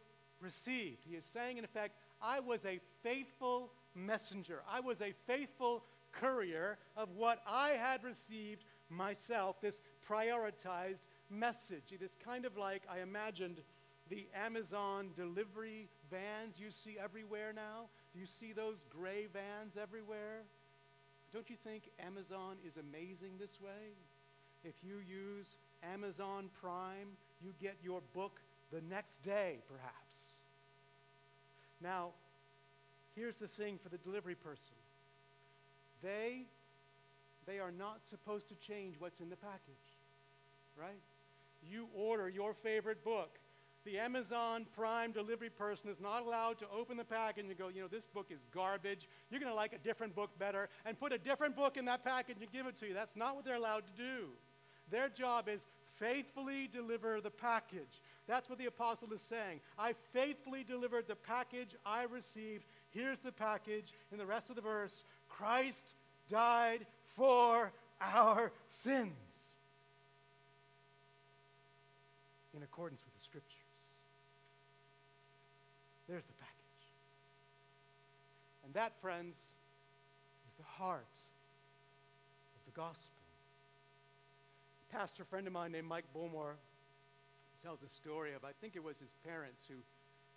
received. 0.40 1.04
He 1.08 1.14
is 1.14 1.25
saying, 1.32 1.58
in 1.58 1.64
effect, 1.64 1.94
I 2.20 2.40
was 2.40 2.61
a 2.64 2.80
faithful 3.04 3.70
messenger. 3.97 4.62
I 4.71 4.81
was 4.81 5.00
a 5.00 5.15
faithful 5.26 5.85
courier 6.12 6.79
of 6.97 7.09
what 7.17 7.43
I 7.47 7.71
had 7.71 8.05
received 8.05 8.65
myself, 8.88 9.61
this 9.61 9.81
prioritized 10.09 11.07
message. 11.31 11.93
It 11.93 12.03
is 12.03 12.17
kind 12.25 12.45
of 12.45 12.57
like 12.57 12.83
I 12.91 13.00
imagined 13.00 13.61
the 14.09 14.29
Amazon 14.35 15.09
delivery 15.17 15.88
vans 16.11 16.59
you 16.59 16.71
see 16.71 16.97
everywhere 17.03 17.53
now. 17.53 17.87
Do 18.12 18.21
you 18.21 18.26
see 18.26 18.53
those 18.53 18.85
gray 18.88 19.26
vans 19.33 19.76
everywhere? 19.81 20.43
Don't 21.33 21.50
you 21.50 21.57
think 21.65 21.91
Amazon 21.99 22.57
is 22.67 22.76
amazing 22.76 23.33
this 23.38 23.61
way? 23.61 23.95
If 24.65 24.75
you 24.83 24.99
use 24.99 25.57
Amazon 25.83 26.50
Prime, 26.61 27.09
you 27.41 27.53
get 27.61 27.76
your 27.83 28.00
book 28.15 28.41
the 28.73 28.81
next 28.88 29.23
day, 29.23 29.59
perhaps. 29.69 30.19
Now, 31.81 32.11
here's 33.16 33.37
the 33.37 33.49
thing 33.49 33.78
for 33.82 33.88
the 33.88 33.99
delivery 33.99 34.35
person 34.37 34.76
they, 36.02 36.42
they 37.46 37.58
are 37.58 37.73
not 37.73 38.00
supposed 38.08 38.49
to 38.49 38.54
change 38.54 38.96
what's 38.99 39.18
in 39.20 39.30
the 39.30 39.37
package, 39.37 39.88
right? 40.78 41.00
You 41.68 41.88
order 41.96 42.28
your 42.28 42.54
favorite 42.54 43.02
book. 43.02 43.38
The 43.87 43.99
Amazon 43.99 44.66
Prime 44.76 45.12
delivery 45.12 45.49
person 45.49 45.88
is 45.88 46.00
not 46.00 46.26
allowed 46.26 46.58
to 46.58 46.66
open 46.76 46.96
the 46.96 47.04
package 47.04 47.46
and 47.46 47.56
go, 47.56 47.68
you 47.68 47.80
know, 47.80 47.88
this 47.88 48.04
book 48.04 48.26
is 48.30 48.40
garbage. 48.52 49.08
You're 49.30 49.40
going 49.40 49.50
to 49.50 49.56
like 49.56 49.73
a 49.73 49.78
different 49.78 50.14
book 50.14 50.30
better, 50.38 50.68
and 50.85 50.99
put 50.99 51.12
a 51.12 51.18
different 51.18 51.56
book 51.56 51.76
in 51.76 51.85
that 51.87 52.04
package 52.04 52.37
and 52.40 52.52
give 52.52 52.66
it 52.66 52.78
to 52.80 52.87
you. 52.88 52.94
That's 52.94 53.16
not 53.16 53.37
what 53.37 53.44
they're 53.44 53.54
allowed 53.54 53.85
to 53.87 54.02
do. 54.02 54.26
Their 54.90 55.08
job 55.08 55.49
is 55.49 55.64
faithfully 55.99 56.68
deliver 56.73 57.20
the 57.20 57.30
package. 57.30 58.02
That's 58.26 58.49
what 58.49 58.58
the 58.58 58.66
apostle 58.66 59.12
is 59.12 59.20
saying. 59.28 59.61
I 59.78 59.94
faithfully 60.12 60.64
delivered 60.64 61.06
the 61.06 61.14
package 61.14 61.76
I 61.85 62.04
received. 62.04 62.64
Here's 62.97 63.19
the 63.19 63.33
package 63.33 63.93
in 64.11 64.17
the 64.17 64.25
rest 64.25 64.49
of 64.49 64.57
the 64.57 64.62
verse 64.62 65.05
Christ 65.29 65.93
died 66.31 66.87
for 67.15 67.71
our 68.00 68.50
sins 68.83 69.12
in 72.57 72.62
accordance 72.62 73.03
with 73.05 73.12
the 73.12 73.21
scriptures. 73.21 73.53
There's 76.09 76.25
the 76.25 76.33
package. 76.33 76.55
And 78.65 78.73
that, 78.73 78.93
friends, 79.03 79.37
is 79.37 80.55
the 80.57 80.65
heart 80.65 81.05
of 81.05 82.65
the 82.65 82.81
gospel. 82.81 83.12
A 84.91 84.97
pastor 84.97 85.25
friend 85.25 85.47
of 85.47 85.53
mine 85.53 85.73
named 85.73 85.87
Mike 85.87 86.07
Bullmore 86.17 86.57
tells 87.62 87.83
a 87.83 87.88
story 87.88 88.33
of, 88.33 88.43
I 88.43 88.53
think 88.62 88.75
it 88.75 88.83
was 88.83 88.97
his 88.97 89.12
parents 89.23 89.67
who 89.69 89.76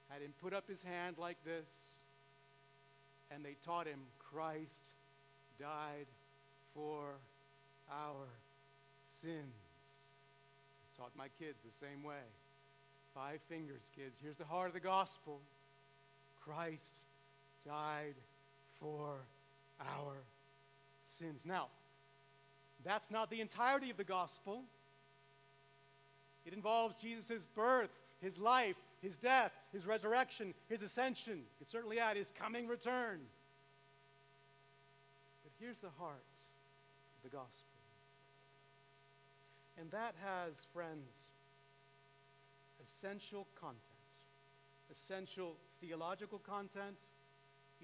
had 0.10 0.22
him 0.22 0.34
put 0.42 0.54
up 0.54 0.68
his 0.68 0.84
hand 0.84 1.18
like 1.18 1.38
this, 1.46 1.99
and 3.31 3.43
they 3.43 3.55
taught 3.65 3.88
him 3.88 4.00
Christ 4.19 4.93
died 5.59 6.07
for 6.74 7.15
our 7.91 8.27
sins. 9.21 9.53
I 10.83 11.01
taught 11.01 11.12
my 11.17 11.27
kids 11.39 11.57
the 11.63 11.86
same 11.86 12.03
way. 12.03 12.25
Five 13.13 13.39
fingers, 13.50 13.81
kids. 13.95 14.19
Here's 14.21 14.38
the 14.38 14.45
heart 14.45 14.67
of 14.67 14.74
the 14.74 14.79
gospel 14.79 15.39
Christ 16.43 17.03
died 17.65 18.15
for 18.79 19.17
our 19.79 20.13
sins. 21.17 21.41
Now, 21.45 21.67
that's 22.83 23.12
not 23.12 23.29
the 23.29 23.41
entirety 23.41 23.89
of 23.89 23.98
the 23.98 24.03
gospel. 24.03 24.63
It 26.45 26.53
involves 26.53 26.95
Jesus' 27.01 27.45
birth, 27.55 27.89
his 28.21 28.38
life, 28.38 28.77
his 29.01 29.18
death, 29.18 29.51
his 29.72 29.86
resurrection, 29.86 30.53
his 30.68 30.82
ascension. 30.82 31.38
You 31.38 31.58
could 31.60 31.70
certainly 31.70 32.00
add 32.00 32.18
his 32.18 32.32
coming 32.39 32.68
return. 32.68 33.20
But 35.44 35.51
here's 35.60 35.77
the 35.77 35.89
heart 35.98 36.15
of 37.18 37.32
the 37.32 37.36
gospel. 37.36 37.65
And 39.77 39.89
that 39.91 40.15
has, 40.24 40.53
friends, 40.74 41.29
essential 42.82 43.48
content 43.60 43.84
essential 44.91 45.56
theological 45.82 46.39
content, 46.39 46.98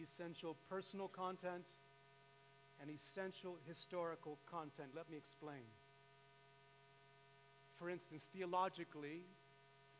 essential 0.01 0.55
personal 0.69 1.07
content, 1.07 1.65
and 2.81 2.89
essential 2.89 3.57
historical 3.67 4.37
content. 4.49 4.89
Let 4.95 5.09
me 5.09 5.17
explain. 5.17 5.63
For 7.77 7.89
instance, 7.89 8.23
theologically, 8.33 9.23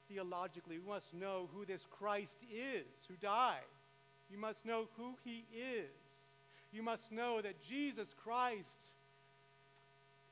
theologically, 0.07 0.79
we 0.79 0.89
must 0.89 1.13
know 1.13 1.50
who 1.53 1.65
this 1.65 1.81
Christ 1.89 2.38
is 2.51 2.85
who 3.07 3.15
died. 3.15 3.62
You 4.29 4.38
must 4.38 4.65
know 4.65 4.88
who 4.97 5.15
he 5.24 5.45
is. 5.53 5.89
You 6.71 6.83
must 6.83 7.12
know 7.12 7.41
that 7.41 7.62
Jesus 7.62 8.13
Christ 8.24 8.67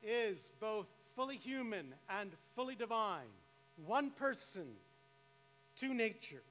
is 0.02 0.36
both 0.60 0.86
fully 1.16 1.36
human 1.36 1.94
and 2.08 2.30
fully 2.54 2.74
divine. 2.74 3.30
One 3.86 4.10
person, 4.10 4.66
two 5.78 5.94
natures. 5.94 6.42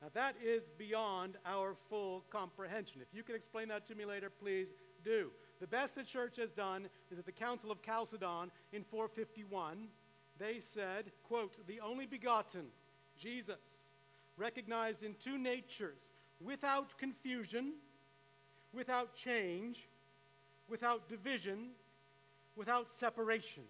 Now, 0.00 0.08
that 0.14 0.36
is 0.44 0.62
beyond 0.78 1.36
our 1.46 1.76
full 1.88 2.24
comprehension. 2.30 3.00
If 3.00 3.08
you 3.16 3.22
can 3.22 3.34
explain 3.34 3.68
that 3.68 3.86
to 3.88 3.94
me 3.94 4.04
later, 4.04 4.30
please 4.30 4.68
do. 5.04 5.30
The 5.60 5.66
best 5.66 5.94
the 5.94 6.02
church 6.02 6.36
has 6.36 6.50
done 6.50 6.88
is 7.10 7.18
at 7.18 7.26
the 7.26 7.32
Council 7.32 7.70
of 7.70 7.82
Chalcedon 7.82 8.50
in 8.72 8.84
451 8.84 9.88
They 10.38 10.60
said, 10.60 11.12
quote, 11.28 11.54
the 11.66 11.80
only 11.80 12.06
begotten, 12.06 12.66
Jesus, 13.16 13.90
recognized 14.36 15.02
in 15.02 15.14
two 15.22 15.38
natures, 15.38 16.00
without 16.40 16.98
confusion, 16.98 17.74
without 18.72 19.14
change, 19.14 19.88
without 20.68 21.08
division, 21.08 21.68
without 22.56 22.88
separation. 22.88 23.62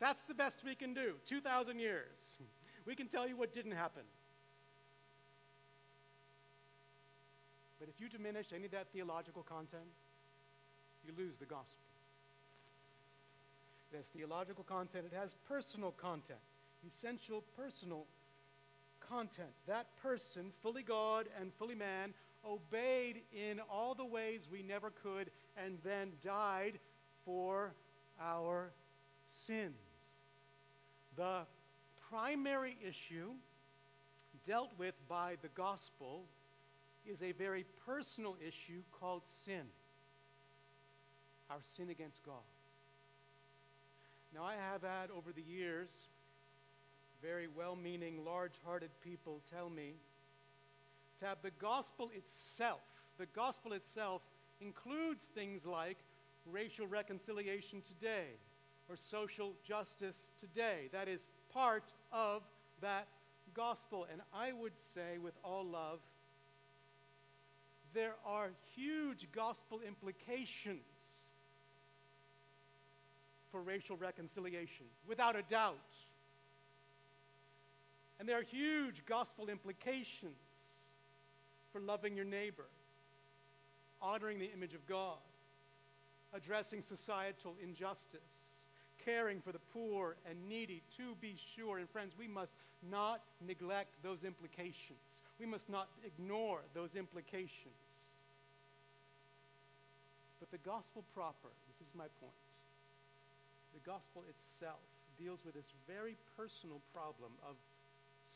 That's 0.00 0.22
the 0.26 0.34
best 0.34 0.64
we 0.64 0.74
can 0.74 0.94
do. 0.94 1.14
2,000 1.26 1.78
years. 1.78 2.36
We 2.84 2.96
can 2.96 3.06
tell 3.06 3.28
you 3.28 3.36
what 3.36 3.52
didn't 3.52 3.72
happen. 3.72 4.02
But 7.78 7.88
if 7.88 8.00
you 8.00 8.08
diminish 8.08 8.52
any 8.52 8.64
of 8.64 8.72
that 8.72 8.88
theological 8.92 9.42
content, 9.42 9.90
you 11.06 11.12
lose 11.16 11.36
the 11.38 11.46
gospel. 11.46 11.91
It 13.92 13.96
has 13.96 14.06
theological 14.06 14.64
content, 14.64 15.04
it 15.10 15.16
has 15.16 15.34
personal 15.46 15.90
content, 15.92 16.38
essential 16.86 17.44
personal 17.56 18.06
content. 19.00 19.50
That 19.66 19.86
person, 20.02 20.46
fully 20.62 20.82
God 20.82 21.26
and 21.40 21.52
fully 21.54 21.74
man, 21.74 22.14
obeyed 22.44 23.22
in 23.32 23.60
all 23.70 23.94
the 23.94 24.04
ways 24.04 24.48
we 24.50 24.62
never 24.62 24.90
could 24.90 25.30
and 25.56 25.78
then 25.84 26.12
died 26.24 26.78
for 27.24 27.74
our 28.20 28.70
sins. 29.46 29.74
The 31.16 31.42
primary 32.10 32.76
issue 32.86 33.32
dealt 34.46 34.70
with 34.78 34.94
by 35.08 35.36
the 35.42 35.48
gospel 35.48 36.24
is 37.06 37.22
a 37.22 37.32
very 37.32 37.66
personal 37.84 38.36
issue 38.46 38.82
called 38.98 39.22
sin 39.44 39.66
our 41.52 41.60
sin 41.76 41.90
against 41.90 42.22
God. 42.24 42.51
Now, 44.34 44.44
I 44.44 44.54
have 44.54 44.82
had 44.82 45.10
over 45.10 45.30
the 45.32 45.42
years 45.42 45.90
very 47.22 47.48
well 47.54 47.76
meaning, 47.76 48.24
large 48.24 48.54
hearted 48.64 48.90
people 49.04 49.40
tell 49.52 49.68
me 49.68 49.94
to 51.20 51.26
have 51.26 51.38
the 51.42 51.50
gospel 51.60 52.10
itself, 52.14 52.80
the 53.18 53.26
gospel 53.26 53.72
itself 53.74 54.22
includes 54.60 55.26
things 55.26 55.66
like 55.66 55.98
racial 56.50 56.86
reconciliation 56.86 57.82
today 57.86 58.26
or 58.88 58.96
social 58.96 59.52
justice 59.62 60.26
today. 60.40 60.88
That 60.92 61.08
is 61.08 61.26
part 61.52 61.84
of 62.10 62.42
that 62.80 63.06
gospel. 63.54 64.06
And 64.10 64.22
I 64.34 64.52
would 64.52 64.78
say, 64.94 65.18
with 65.18 65.34
all 65.44 65.64
love, 65.64 66.00
there 67.94 68.14
are 68.24 68.50
huge 68.74 69.28
gospel 69.32 69.80
implications 69.86 70.91
for 73.52 73.60
racial 73.60 73.96
reconciliation, 73.96 74.86
without 75.06 75.36
a 75.36 75.42
doubt. 75.42 75.76
And 78.18 78.28
there 78.28 78.38
are 78.38 78.42
huge 78.42 79.04
gospel 79.06 79.48
implications 79.48 80.32
for 81.72 81.80
loving 81.80 82.16
your 82.16 82.24
neighbor, 82.24 82.66
honoring 84.00 84.38
the 84.38 84.50
image 84.52 84.74
of 84.74 84.86
God, 84.86 85.18
addressing 86.32 86.82
societal 86.82 87.54
injustice, 87.62 88.54
caring 89.04 89.40
for 89.40 89.52
the 89.52 89.60
poor 89.72 90.16
and 90.28 90.48
needy, 90.48 90.82
to 90.96 91.14
be 91.20 91.36
sure. 91.56 91.78
And 91.78 91.88
friends, 91.90 92.14
we 92.18 92.28
must 92.28 92.52
not 92.90 93.22
neglect 93.46 93.90
those 94.02 94.24
implications. 94.24 94.98
We 95.38 95.46
must 95.46 95.68
not 95.68 95.88
ignore 96.04 96.60
those 96.74 96.94
implications. 96.94 98.08
But 100.40 100.50
the 100.50 100.58
gospel 100.58 101.04
proper, 101.14 101.48
this 101.68 101.86
is 101.86 101.94
my 101.94 102.06
point, 102.20 102.51
the 103.72 103.82
gospel 103.84 104.24
itself 104.28 104.80
deals 105.18 105.40
with 105.44 105.54
this 105.54 105.72
very 105.88 106.16
personal 106.36 106.80
problem 106.92 107.32
of 107.44 107.56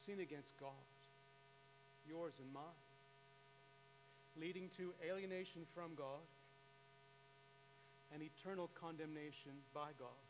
sin 0.05 0.21
against 0.21 0.53
God, 0.61 0.89
yours 2.09 2.35
and 2.41 2.53
mine, 2.53 2.85
leading 4.37 4.69
to 4.77 4.93
alienation 5.05 5.65
from 5.75 5.97
God 5.97 6.25
and 8.13 8.23
eternal 8.23 8.71
condemnation 8.77 9.57
by 9.73 9.93
God 9.99 10.25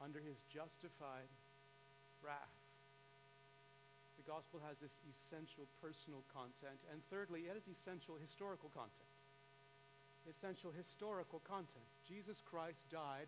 under 0.00 0.20
his 0.20 0.40
justified 0.48 1.28
wrath. 2.24 2.56
The 4.16 4.24
gospel 4.28 4.60
has 4.68 4.76
this 4.80 4.96
essential 5.08 5.64
personal 5.80 6.24
content. 6.32 6.76
And 6.92 7.00
thirdly, 7.08 7.48
it 7.48 7.56
has 7.56 7.64
essential 7.68 8.20
historical 8.20 8.68
content 8.72 9.09
essential 10.28 10.70
historical 10.76 11.40
content. 11.48 11.84
Jesus 12.06 12.42
Christ 12.44 12.82
died 12.90 13.26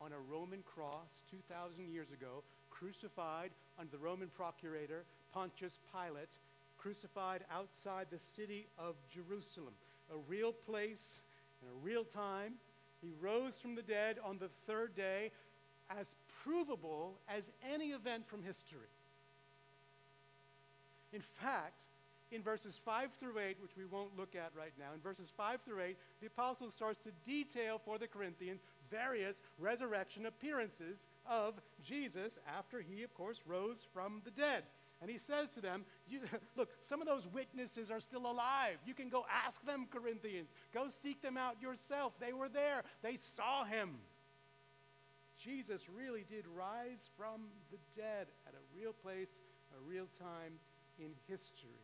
on 0.00 0.12
a 0.12 0.18
Roman 0.18 0.62
cross 0.62 1.22
2,000 1.30 1.88
years 1.88 2.10
ago, 2.10 2.42
crucified 2.70 3.50
under 3.78 3.92
the 3.92 3.98
Roman 3.98 4.28
procurator 4.28 5.04
Pontius 5.32 5.78
Pilate, 5.92 6.36
crucified 6.78 7.44
outside 7.50 8.06
the 8.10 8.18
city 8.18 8.66
of 8.78 8.96
Jerusalem, 9.12 9.74
a 10.12 10.18
real 10.28 10.52
place 10.52 11.20
and 11.60 11.70
a 11.70 11.86
real 11.86 12.04
time. 12.04 12.54
He 13.00 13.12
rose 13.20 13.54
from 13.60 13.74
the 13.74 13.82
dead 13.82 14.16
on 14.24 14.38
the 14.38 14.50
third 14.66 14.96
day 14.96 15.30
as 15.90 16.06
provable 16.42 17.14
as 17.28 17.44
any 17.72 17.90
event 17.90 18.26
from 18.26 18.42
history. 18.42 18.90
In 21.12 21.20
fact, 21.20 21.74
in 22.32 22.42
verses 22.42 22.80
5 22.84 23.10
through 23.20 23.38
8, 23.38 23.58
which 23.60 23.76
we 23.76 23.84
won't 23.84 24.16
look 24.18 24.34
at 24.34 24.50
right 24.58 24.72
now, 24.78 24.94
in 24.94 25.00
verses 25.00 25.30
5 25.36 25.60
through 25.62 25.80
8, 25.80 25.96
the 26.20 26.26
apostle 26.26 26.70
starts 26.70 26.98
to 27.00 27.10
detail 27.26 27.80
for 27.84 27.98
the 27.98 28.08
Corinthians 28.08 28.62
various 28.90 29.36
resurrection 29.58 30.26
appearances 30.26 30.98
of 31.26 31.54
Jesus 31.82 32.38
after 32.58 32.80
he, 32.80 33.02
of 33.02 33.14
course, 33.14 33.40
rose 33.46 33.86
from 33.92 34.22
the 34.24 34.30
dead. 34.30 34.64
And 35.00 35.10
he 35.10 35.18
says 35.18 35.48
to 35.54 35.60
them, 35.60 35.84
Look, 36.56 36.70
some 36.82 37.00
of 37.00 37.06
those 37.06 37.26
witnesses 37.26 37.90
are 37.90 38.00
still 38.00 38.30
alive. 38.30 38.78
You 38.86 38.94
can 38.94 39.08
go 39.08 39.24
ask 39.30 39.64
them, 39.66 39.86
Corinthians. 39.90 40.48
Go 40.72 40.86
seek 41.02 41.20
them 41.22 41.36
out 41.36 41.60
yourself. 41.60 42.12
They 42.20 42.32
were 42.32 42.48
there, 42.48 42.82
they 43.02 43.18
saw 43.36 43.64
him. 43.64 43.90
Jesus 45.42 45.82
really 45.92 46.24
did 46.30 46.44
rise 46.56 47.10
from 47.18 47.48
the 47.72 47.78
dead 47.96 48.28
at 48.46 48.54
a 48.54 48.78
real 48.78 48.92
place, 48.92 49.30
a 49.76 49.90
real 49.90 50.06
time 50.20 50.52
in 51.00 51.10
history. 51.26 51.81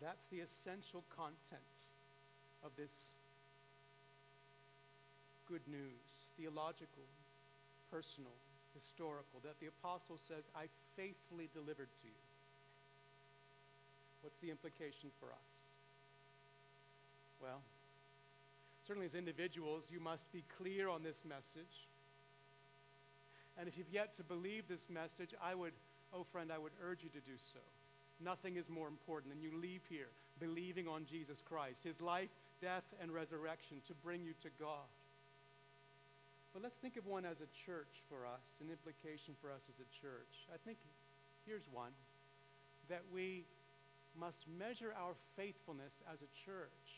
That's 0.00 0.24
the 0.30 0.40
essential 0.40 1.04
content 1.14 1.74
of 2.62 2.70
this 2.76 2.92
good 5.48 5.66
news, 5.66 6.06
theological, 6.36 7.08
personal, 7.90 8.36
historical, 8.74 9.40
that 9.42 9.58
the 9.60 9.66
apostle 9.66 10.18
says, 10.28 10.44
I 10.54 10.68
faithfully 10.94 11.48
delivered 11.52 11.88
to 12.02 12.06
you. 12.06 12.22
What's 14.20 14.38
the 14.38 14.50
implication 14.50 15.10
for 15.18 15.26
us? 15.26 15.54
Well, 17.40 17.62
certainly 18.86 19.06
as 19.06 19.14
individuals, 19.14 19.86
you 19.90 20.00
must 20.00 20.30
be 20.32 20.44
clear 20.58 20.88
on 20.88 21.02
this 21.02 21.24
message. 21.24 21.88
And 23.56 23.68
if 23.68 23.78
you've 23.78 23.90
yet 23.90 24.16
to 24.16 24.22
believe 24.22 24.68
this 24.68 24.88
message, 24.90 25.34
I 25.42 25.54
would, 25.54 25.72
oh 26.12 26.24
friend, 26.30 26.50
I 26.52 26.58
would 26.58 26.72
urge 26.84 27.02
you 27.02 27.10
to 27.10 27.20
do 27.20 27.36
so. 27.52 27.60
Nothing 28.24 28.56
is 28.56 28.68
more 28.68 28.88
important 28.88 29.32
than 29.32 29.42
you 29.42 29.56
leave 29.60 29.82
here 29.88 30.10
believing 30.40 30.86
on 30.86 31.04
Jesus 31.04 31.42
Christ, 31.48 31.82
his 31.82 32.00
life, 32.00 32.30
death, 32.62 32.86
and 33.02 33.12
resurrection 33.12 33.78
to 33.86 33.94
bring 34.04 34.22
you 34.22 34.32
to 34.42 34.50
God. 34.58 34.86
But 36.54 36.62
let's 36.62 36.76
think 36.76 36.96
of 36.96 37.06
one 37.06 37.24
as 37.24 37.38
a 37.38 37.50
church 37.66 38.02
for 38.08 38.24
us, 38.24 38.46
an 38.62 38.70
implication 38.70 39.34
for 39.42 39.50
us 39.52 39.62
as 39.68 39.78
a 39.78 39.88
church. 40.00 40.48
I 40.52 40.56
think 40.64 40.78
here's 41.46 41.66
one 41.72 41.92
that 42.88 43.02
we 43.12 43.44
must 44.18 44.38
measure 44.58 44.94
our 44.96 45.14
faithfulness 45.36 45.92
as 46.10 46.18
a 46.22 46.30
church 46.46 46.88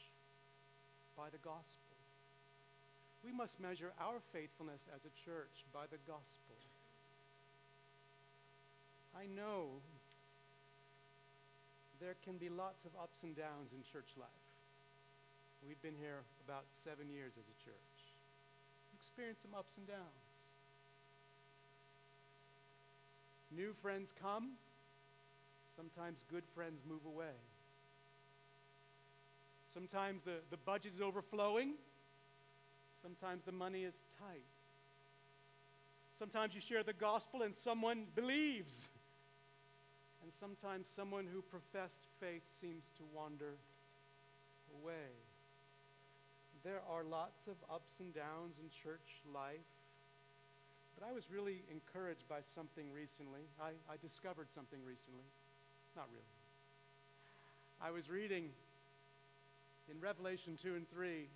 by 1.16 1.28
the 1.28 1.42
gospel. 1.42 1.96
We 3.24 3.32
must 3.32 3.60
measure 3.60 3.92
our 4.00 4.22
faithfulness 4.32 4.80
as 4.94 5.04
a 5.04 5.12
church 5.26 5.66
by 5.74 5.84
the 5.90 6.00
gospel. 6.06 6.56
I 9.12 9.26
know 9.26 9.82
there 12.00 12.16
can 12.24 12.38
be 12.38 12.48
lots 12.48 12.84
of 12.84 12.92
ups 13.00 13.22
and 13.22 13.36
downs 13.36 13.72
in 13.76 13.84
church 13.92 14.08
life. 14.16 14.28
We've 15.66 15.80
been 15.82 15.94
here 16.00 16.24
about 16.44 16.64
seven 16.82 17.10
years 17.10 17.32
as 17.36 17.44
a 17.44 17.56
church. 17.62 17.96
Experienced 18.96 19.42
some 19.42 19.54
ups 19.54 19.74
and 19.76 19.86
downs. 19.86 20.24
New 23.52 23.74
friends 23.82 24.14
come. 24.20 24.52
Sometimes 25.76 26.18
good 26.30 26.44
friends 26.54 26.80
move 26.88 27.04
away. 27.04 27.36
Sometimes 29.74 30.22
the, 30.24 30.38
the 30.50 30.56
budget 30.56 30.92
is 30.96 31.02
overflowing. 31.02 31.74
Sometimes 33.02 33.42
the 33.44 33.52
money 33.52 33.84
is 33.84 33.94
tight. 34.18 34.44
Sometimes 36.18 36.54
you 36.54 36.60
share 36.60 36.82
the 36.82 36.92
gospel 36.92 37.42
and 37.42 37.54
someone 37.54 38.04
believes. 38.14 38.72
And 40.22 40.32
sometimes 40.32 40.86
someone 40.94 41.26
who 41.32 41.42
professed 41.42 42.06
faith 42.20 42.44
seems 42.60 42.90
to 42.98 43.02
wander 43.14 43.56
away. 44.82 45.16
there 46.62 46.82
are 46.92 47.02
lots 47.02 47.48
of 47.48 47.56
ups 47.72 48.00
and 48.00 48.14
downs 48.14 48.60
in 48.60 48.68
church 48.68 49.24
life. 49.32 49.64
But 50.98 51.08
I 51.08 51.12
was 51.12 51.30
really 51.30 51.62
encouraged 51.70 52.28
by 52.28 52.40
something 52.54 52.92
recently. 52.92 53.40
I, 53.58 53.70
I 53.90 53.96
discovered 54.02 54.52
something 54.52 54.80
recently. 54.84 55.24
Not 55.96 56.06
really. 56.12 56.36
I 57.80 57.90
was 57.90 58.10
reading 58.10 58.50
in 59.90 59.98
Revelation 60.00 60.58
2 60.62 60.74
and 60.74 60.90
3 60.90 61.28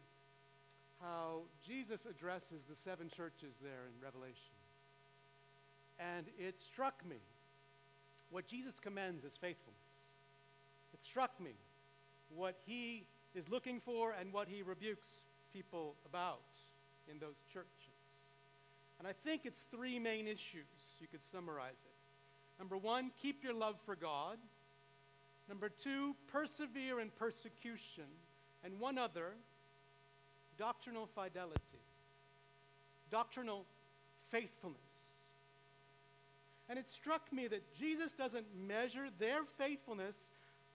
how 1.01 1.42
Jesus 1.66 2.07
addresses 2.07 2.62
the 2.68 2.77
seven 2.77 3.09
churches 3.09 3.55
there 3.62 3.88
in 3.88 4.03
Revelation. 4.03 4.53
And 5.99 6.27
it 6.38 6.61
struck 6.61 7.05
me 7.09 7.16
what 8.35 8.49
Jesus 8.49 8.81
commends 8.81 9.23
is 9.23 9.37
faithfulness. 9.37 9.79
It 10.92 11.05
struck 11.05 11.40
me 11.40 11.53
what 12.35 12.57
he 12.66 13.07
is 13.33 13.49
looking 13.49 13.79
for 13.79 14.12
and 14.18 14.33
what 14.33 14.49
he 14.49 14.61
rebukes 14.62 15.07
people 15.53 15.94
about 16.05 16.42
in 17.09 17.20
those 17.20 17.37
churches. 17.53 17.68
And 18.99 19.07
I 19.07 19.12
think 19.12 19.42
it's 19.44 19.62
three 19.70 20.01
main 20.01 20.27
issues. 20.27 20.66
You 21.01 21.07
could 21.07 21.23
summarize 21.23 21.79
it. 21.85 22.59
Number 22.59 22.77
one, 22.77 23.12
keep 23.23 23.44
your 23.44 23.55
love 23.55 23.77
for 23.87 23.94
God. 23.94 24.38
Number 25.49 25.68
two, 25.68 26.16
persevere 26.27 26.99
in 26.99 27.11
persecution. 27.11 28.11
And 28.64 28.81
one 28.81 28.99
other, 28.99 29.35
doctrinal 30.59 31.09
fidelity, 31.14 31.61
doctrinal 33.12 33.64
faithfulness. 34.33 34.93
And 36.74 36.80
it 36.80 36.90
struck 36.90 37.32
me 37.32 37.46
that 37.46 37.72
Jesus 37.78 38.14
doesn't 38.14 38.46
measure 38.66 39.06
their 39.20 39.44
faithfulness 39.58 40.16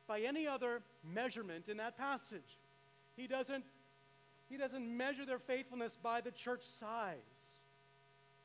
by 0.07 0.21
any 0.21 0.47
other 0.47 0.81
measurement 1.03 1.67
in 1.67 1.75
that 1.75 1.97
passage. 1.97 2.57
He 3.17 3.27
doesn't, 3.27 3.65
he 4.49 4.55
doesn't 4.55 4.95
measure 4.95 5.25
their 5.25 5.39
faithfulness 5.39 5.97
by 6.01 6.21
the 6.21 6.31
church 6.31 6.63
size 6.63 7.17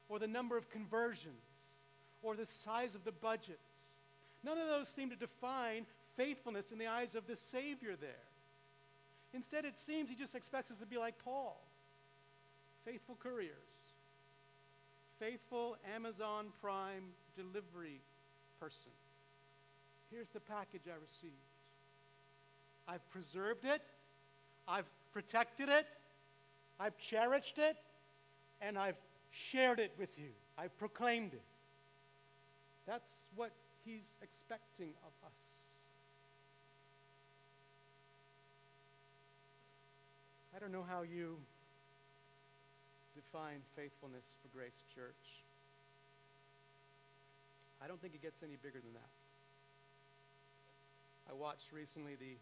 or 0.08 0.18
the 0.18 0.26
number 0.26 0.56
of 0.56 0.68
conversions 0.68 1.30
or 2.24 2.34
the 2.34 2.44
size 2.44 2.96
of 2.96 3.04
the 3.04 3.12
budget. 3.12 3.60
None 4.42 4.58
of 4.58 4.66
those 4.66 4.88
seem 4.88 5.10
to 5.10 5.16
define 5.16 5.86
faithfulness 6.16 6.72
in 6.72 6.78
the 6.78 6.88
eyes 6.88 7.14
of 7.14 7.28
the 7.28 7.36
Savior 7.36 7.94
there. 8.00 8.26
Instead, 9.32 9.64
it 9.64 9.78
seems 9.78 10.10
he 10.10 10.16
just 10.16 10.34
expects 10.34 10.72
us 10.72 10.78
to 10.78 10.86
be 10.86 10.98
like 10.98 11.14
Paul 11.24 11.56
faithful 12.84 13.16
couriers, 13.22 13.94
faithful 15.20 15.76
Amazon 15.94 16.46
Prime 16.60 17.12
delivery 17.36 18.00
person. 18.60 18.92
Here's 20.10 20.28
the 20.32 20.40
package 20.40 20.82
I 20.86 20.94
received. 21.00 21.34
I've 22.86 23.08
preserved 23.10 23.64
it, 23.64 23.82
I've 24.68 24.86
protected 25.12 25.68
it, 25.68 25.86
I've 26.78 26.96
cherished 26.98 27.58
it, 27.58 27.76
and 28.60 28.78
I've 28.78 28.96
shared 29.50 29.80
it 29.80 29.92
with 29.98 30.18
you. 30.18 30.30
I've 30.58 30.76
proclaimed 30.78 31.32
it. 31.32 31.42
That's 32.86 33.28
what 33.34 33.50
he's 33.84 34.06
expecting 34.22 34.90
of 35.04 35.12
us. 35.26 35.38
I 40.54 40.60
don't 40.60 40.72
know 40.72 40.84
how 40.88 41.02
you 41.02 41.36
define 43.14 43.58
faithfulness 43.74 44.24
for 44.42 44.56
Grace 44.56 44.78
Church. 44.94 45.44
I 47.84 47.86
don't 47.86 48.00
think 48.00 48.14
it 48.14 48.22
gets 48.22 48.42
any 48.42 48.56
bigger 48.56 48.80
than 48.80 48.94
that. 48.94 49.12
I 51.28 51.34
watched 51.34 51.70
recently 51.70 52.14
the, 52.14 52.32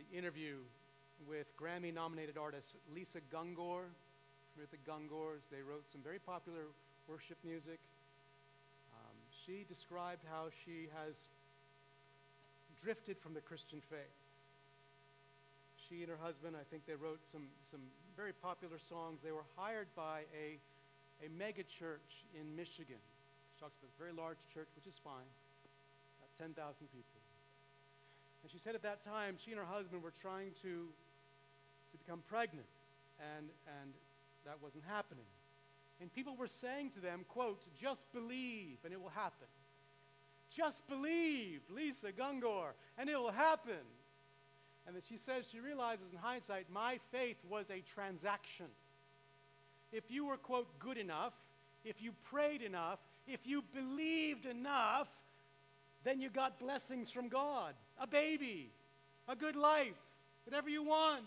the 0.00 0.16
interview 0.16 0.64
with 1.28 1.54
Grammy 1.60 1.92
nominated 1.92 2.38
artist 2.38 2.76
Lisa 2.94 3.20
Gungor. 3.30 3.92
With 4.58 4.70
the 4.70 4.80
Gungors, 4.90 5.44
they 5.52 5.60
wrote 5.60 5.84
some 5.92 6.00
very 6.00 6.18
popular 6.18 6.72
worship 7.06 7.36
music. 7.44 7.78
Um, 8.94 9.16
she 9.44 9.66
described 9.68 10.24
how 10.24 10.48
she 10.64 10.88
has 10.96 11.28
drifted 12.82 13.18
from 13.18 13.34
the 13.34 13.42
Christian 13.42 13.82
faith. 13.90 14.16
She 15.86 16.00
and 16.00 16.08
her 16.08 16.18
husband, 16.22 16.56
I 16.58 16.64
think 16.70 16.86
they 16.86 16.94
wrote 16.94 17.20
some, 17.30 17.48
some 17.70 17.80
very 18.16 18.32
popular 18.32 18.78
songs. 18.88 19.20
They 19.22 19.32
were 19.32 19.44
hired 19.54 19.88
by 19.94 20.20
a, 20.32 20.56
a 21.20 21.28
mega 21.28 21.62
church 21.78 22.24
in 22.32 22.56
Michigan 22.56 22.96
a 23.62 23.98
very 23.98 24.12
large 24.12 24.38
church, 24.52 24.68
which 24.76 24.86
is 24.86 25.00
fine, 25.02 25.28
about 26.20 26.30
10,000 26.38 26.54
people. 26.92 27.20
And 28.42 28.50
she 28.50 28.58
said 28.58 28.74
at 28.74 28.82
that 28.82 29.02
time, 29.02 29.36
she 29.38 29.50
and 29.50 29.58
her 29.58 29.66
husband 29.66 30.02
were 30.02 30.12
trying 30.20 30.52
to, 30.62 30.86
to 31.90 31.96
become 31.98 32.22
pregnant, 32.28 32.68
and, 33.18 33.48
and 33.80 33.92
that 34.44 34.56
wasn't 34.62 34.84
happening. 34.86 35.24
And 36.00 36.12
people 36.12 36.36
were 36.36 36.48
saying 36.48 36.90
to 36.90 37.00
them, 37.00 37.24
quote, 37.28 37.62
just 37.80 38.12
believe 38.12 38.78
and 38.84 38.92
it 38.92 39.00
will 39.00 39.14
happen. 39.14 39.48
Just 40.54 40.86
believe, 40.86 41.60
Lisa 41.74 42.12
Gungor, 42.12 42.72
and 42.98 43.08
it 43.08 43.18
will 43.18 43.32
happen. 43.32 43.82
And 44.86 44.94
then 44.94 45.02
she 45.08 45.16
says 45.16 45.46
she 45.50 45.58
realizes 45.58 46.12
in 46.12 46.18
hindsight, 46.18 46.66
my 46.72 47.00
faith 47.10 47.38
was 47.48 47.66
a 47.70 47.82
transaction. 47.94 48.66
If 49.92 50.04
you 50.10 50.26
were, 50.26 50.36
quote, 50.36 50.78
good 50.78 50.98
enough, 50.98 51.32
if 51.84 52.00
you 52.00 52.12
prayed 52.30 52.62
enough, 52.62 52.98
if 53.26 53.40
you 53.46 53.62
believed 53.74 54.46
enough, 54.46 55.08
then 56.04 56.20
you 56.20 56.30
got 56.30 56.58
blessings 56.58 57.10
from 57.10 57.28
God 57.28 57.74
a 58.00 58.06
baby, 58.06 58.70
a 59.28 59.34
good 59.34 59.56
life, 59.56 59.96
whatever 60.44 60.68
you 60.68 60.82
want. 60.82 61.24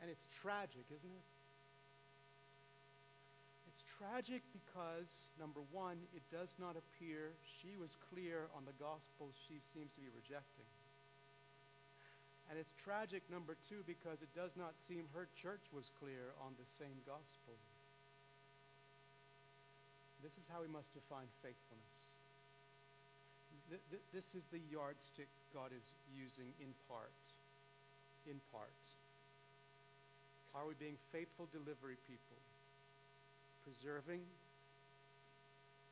And 0.00 0.08
it's 0.10 0.24
tragic, 0.40 0.86
isn't 0.88 1.10
it? 1.10 1.26
It's 3.68 3.82
tragic 3.98 4.42
because, 4.54 5.28
number 5.38 5.60
one, 5.72 5.98
it 6.16 6.22
does 6.32 6.48
not 6.58 6.76
appear 6.78 7.36
she 7.60 7.76
was 7.76 7.90
clear 8.08 8.48
on 8.56 8.64
the 8.64 8.72
gospel 8.80 9.28
she 9.48 9.60
seems 9.74 9.92
to 9.92 10.00
be 10.00 10.08
rejecting. 10.16 10.70
And 12.48 12.58
it's 12.58 12.72
tragic, 12.82 13.22
number 13.30 13.54
two, 13.68 13.84
because 13.86 14.22
it 14.22 14.32
does 14.34 14.56
not 14.56 14.74
seem 14.88 15.06
her 15.14 15.28
church 15.38 15.62
was 15.70 15.90
clear 16.00 16.34
on 16.42 16.56
the 16.58 16.66
same 16.80 16.98
gospel. 17.06 17.54
This 20.22 20.36
is 20.36 20.44
how 20.52 20.60
we 20.60 20.68
must 20.68 20.92
define 20.92 21.28
faithfulness. 21.40 21.96
Th- 23.72 23.80
th- 23.88 24.06
this 24.12 24.36
is 24.36 24.44
the 24.52 24.60
yardstick 24.68 25.28
God 25.54 25.72
is 25.72 25.96
using 26.12 26.52
in 26.60 26.76
part. 26.88 27.16
In 28.28 28.36
part. 28.52 28.76
Are 30.54 30.66
we 30.66 30.74
being 30.76 30.98
faithful 31.12 31.48
delivery 31.48 31.96
people? 32.04 32.36
Preserving, 33.64 34.20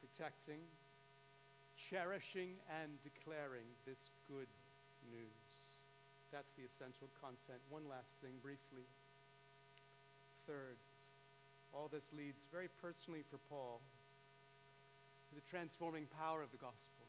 protecting, 0.03 0.61
cherishing, 1.79 2.59
and 2.69 2.99
declaring 3.01 3.65
this 3.87 4.11
good 4.27 4.51
news. 5.09 5.49
That's 6.33 6.53
the 6.59 6.69
essential 6.69 7.09
content. 7.17 7.63
One 7.71 7.89
last 7.89 8.13
thing, 8.21 8.37
briefly. 8.43 8.85
Third, 10.45 10.77
all 11.73 11.89
this 11.89 12.05
leads 12.13 12.45
very 12.53 12.69
personally 12.83 13.23
for 13.31 13.39
Paul 13.49 13.81
the 15.35 15.43
transforming 15.51 16.07
power 16.19 16.43
of 16.43 16.51
the 16.51 16.59
gospel, 16.59 17.07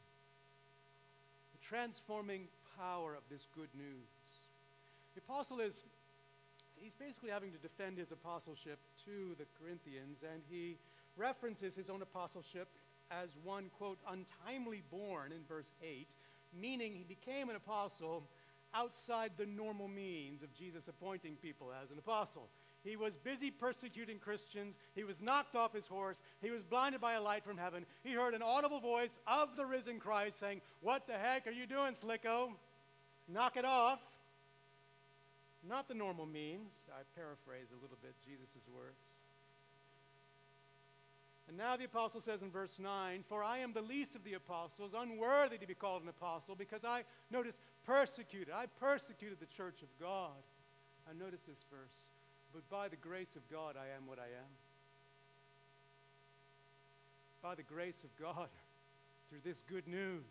the 1.52 1.66
transforming 1.66 2.48
power 2.76 3.14
of 3.14 3.22
this 3.30 3.46
good 3.54 3.68
news. 3.74 4.46
The 5.14 5.20
apostle 5.20 5.60
is, 5.60 5.84
he's 6.76 6.94
basically 6.94 7.30
having 7.30 7.52
to 7.52 7.58
defend 7.58 7.98
his 7.98 8.12
apostleship 8.12 8.78
to 9.04 9.34
the 9.38 9.46
Corinthians, 9.60 10.22
and 10.22 10.42
he 10.50 10.76
references 11.16 11.74
his 11.74 11.90
own 11.90 12.02
apostleship 12.02 12.68
as 13.10 13.28
one, 13.42 13.70
quote, 13.76 13.98
untimely 14.08 14.82
born 14.90 15.32
in 15.32 15.42
verse 15.48 15.72
8, 15.82 16.06
meaning 16.58 16.94
he 16.94 17.04
became 17.04 17.50
an 17.50 17.56
apostle 17.56 18.22
outside 18.72 19.32
the 19.36 19.46
normal 19.46 19.88
means 19.88 20.42
of 20.42 20.54
Jesus 20.54 20.86
appointing 20.88 21.36
people 21.42 21.72
as 21.82 21.90
an 21.90 21.98
apostle. 21.98 22.48
He 22.82 22.96
was 22.96 23.16
busy 23.18 23.50
persecuting 23.50 24.18
Christians. 24.18 24.76
He 24.94 25.04
was 25.04 25.20
knocked 25.20 25.54
off 25.54 25.74
his 25.74 25.86
horse. 25.86 26.16
He 26.40 26.50
was 26.50 26.62
blinded 26.62 27.00
by 27.00 27.14
a 27.14 27.22
light 27.22 27.44
from 27.44 27.58
heaven. 27.58 27.84
He 28.02 28.12
heard 28.12 28.34
an 28.34 28.42
audible 28.42 28.80
voice 28.80 29.18
of 29.26 29.56
the 29.56 29.66
risen 29.66 29.98
Christ 29.98 30.40
saying, 30.40 30.62
What 30.80 31.06
the 31.06 31.18
heck 31.18 31.46
are 31.46 31.52
you 31.52 31.66
doing, 31.66 31.94
Slicko? 32.02 32.52
Knock 33.28 33.56
it 33.56 33.64
off. 33.64 34.00
Not 35.68 35.88
the 35.88 35.94
normal 35.94 36.24
means. 36.26 36.72
I 36.90 37.02
paraphrase 37.14 37.68
a 37.70 37.82
little 37.82 37.98
bit 38.02 38.14
Jesus' 38.24 38.64
words. 38.74 39.20
And 41.48 41.58
now 41.58 41.76
the 41.76 41.84
apostle 41.84 42.22
says 42.22 42.42
in 42.42 42.50
verse 42.50 42.78
9, 42.78 43.24
For 43.28 43.42
I 43.42 43.58
am 43.58 43.72
the 43.72 43.82
least 43.82 44.14
of 44.14 44.24
the 44.24 44.34
apostles, 44.34 44.94
unworthy 44.96 45.58
to 45.58 45.66
be 45.66 45.74
called 45.74 46.02
an 46.02 46.08
apostle, 46.08 46.54
because 46.54 46.84
I, 46.84 47.02
notice, 47.30 47.56
persecuted. 47.84 48.54
I 48.54 48.66
persecuted 48.78 49.38
the 49.40 49.46
church 49.46 49.82
of 49.82 49.88
God. 50.00 50.38
I 51.10 51.12
notice 51.12 51.40
this 51.46 51.64
verse. 51.68 52.09
But 52.52 52.68
by 52.68 52.88
the 52.88 52.96
grace 52.96 53.36
of 53.36 53.48
God, 53.50 53.76
I 53.76 53.96
am 53.96 54.06
what 54.06 54.18
I 54.18 54.24
am. 54.24 54.50
By 57.42 57.54
the 57.54 57.62
grace 57.62 58.04
of 58.04 58.14
God, 58.16 58.48
through 59.30 59.40
this 59.44 59.62
good 59.68 59.86
news, 59.86 60.24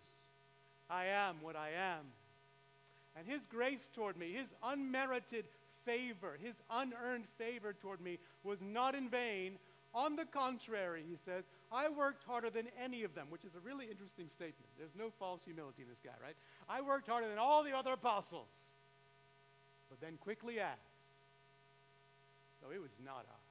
I 0.89 1.05
am 1.05 1.37
what 1.41 1.55
I 1.55 1.69
am. 1.69 2.05
And 3.15 3.27
His 3.27 3.45
grace 3.45 3.89
toward 3.93 4.17
me, 4.17 4.33
His 4.33 4.47
unmerited 4.63 5.45
favor, 5.85 6.37
His 6.41 6.55
unearned 6.69 7.25
favor 7.37 7.73
toward 7.73 8.01
me 8.01 8.19
was 8.43 8.61
not 8.61 8.95
in 8.95 9.09
vain. 9.09 9.57
On 9.95 10.15
the 10.15 10.25
contrary, 10.25 11.03
he 11.09 11.15
says, 11.15 11.45
I 11.71 11.89
worked 11.89 12.23
harder 12.23 12.51
than 12.51 12.67
any 12.79 13.03
of 13.03 13.15
them, 13.15 13.25
which 13.29 13.43
is 13.43 13.55
a 13.55 13.59
really 13.59 13.85
interesting 13.89 14.27
statement. 14.27 14.69
There's 14.77 14.95
no 14.95 15.09
false 15.17 15.41
humility 15.43 15.81
in 15.81 15.89
this 15.89 16.01
guy, 16.03 16.13
right? 16.23 16.35
I 16.69 16.81
worked 16.81 17.07
harder 17.07 17.27
than 17.27 17.39
all 17.39 17.63
the 17.63 17.75
other 17.75 17.93
apostles. 17.93 18.51
But 19.89 19.99
then 19.99 20.17
quickly 20.21 20.59
adds, 20.59 20.88
though 22.61 22.71
it 22.73 22.81
was 22.81 22.91
not 23.03 23.25
I, 23.27 23.41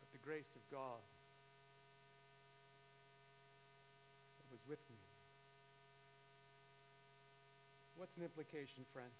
but 0.00 0.10
the 0.12 0.18
grace 0.24 0.54
of 0.54 0.62
God 0.70 1.02
that 4.38 4.48
was 4.50 4.60
with 4.68 4.82
me. 4.90 4.96
What's 7.96 8.16
an 8.16 8.24
implication, 8.24 8.84
friends? 8.92 9.16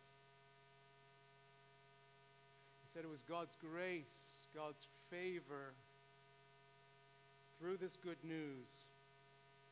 He 2.84 2.90
said 2.92 3.04
it 3.04 3.10
was 3.10 3.22
God's 3.22 3.56
grace, 3.60 4.46
God's 4.54 4.86
favor 5.10 5.72
through 7.58 7.78
this 7.78 7.96
good 8.02 8.22
news 8.22 8.68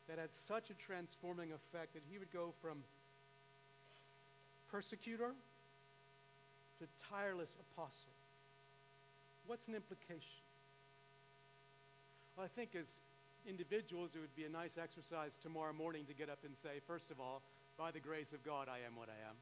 that 0.09 0.19
had 0.19 0.31
such 0.35 0.71
a 0.71 0.75
transforming 0.75 1.51
effect 1.53 1.95
that 1.95 2.03
he 2.11 2.19
would 2.19 2.33
go 2.33 2.53
from 2.63 2.79
persecutor 4.71 5.33
to 6.79 6.87
tireless 7.11 7.53
apostle. 7.61 8.15
What's 9.47 9.69
an 9.69 9.75
implication? 9.75 10.43
Well, 12.37 12.45
I 12.45 12.49
think 12.49 12.75
as 12.75 12.87
individuals, 13.47 14.13
it 14.17 14.21
would 14.21 14.35
be 14.35 14.45
a 14.45 14.49
nice 14.49 14.79
exercise 14.81 15.37
tomorrow 15.43 15.73
morning 15.73 16.05
to 16.07 16.15
get 16.15 16.31
up 16.31 16.41
and 16.45 16.57
say, 16.57 16.81
first 16.87 17.11
of 17.11 17.21
all, 17.21 17.43
by 17.77 17.91
the 17.91 18.01
grace 18.01 18.33
of 18.33 18.43
God, 18.43 18.69
I 18.69 18.87
am 18.87 18.97
what 18.97 19.09
I 19.09 19.19
am. 19.29 19.37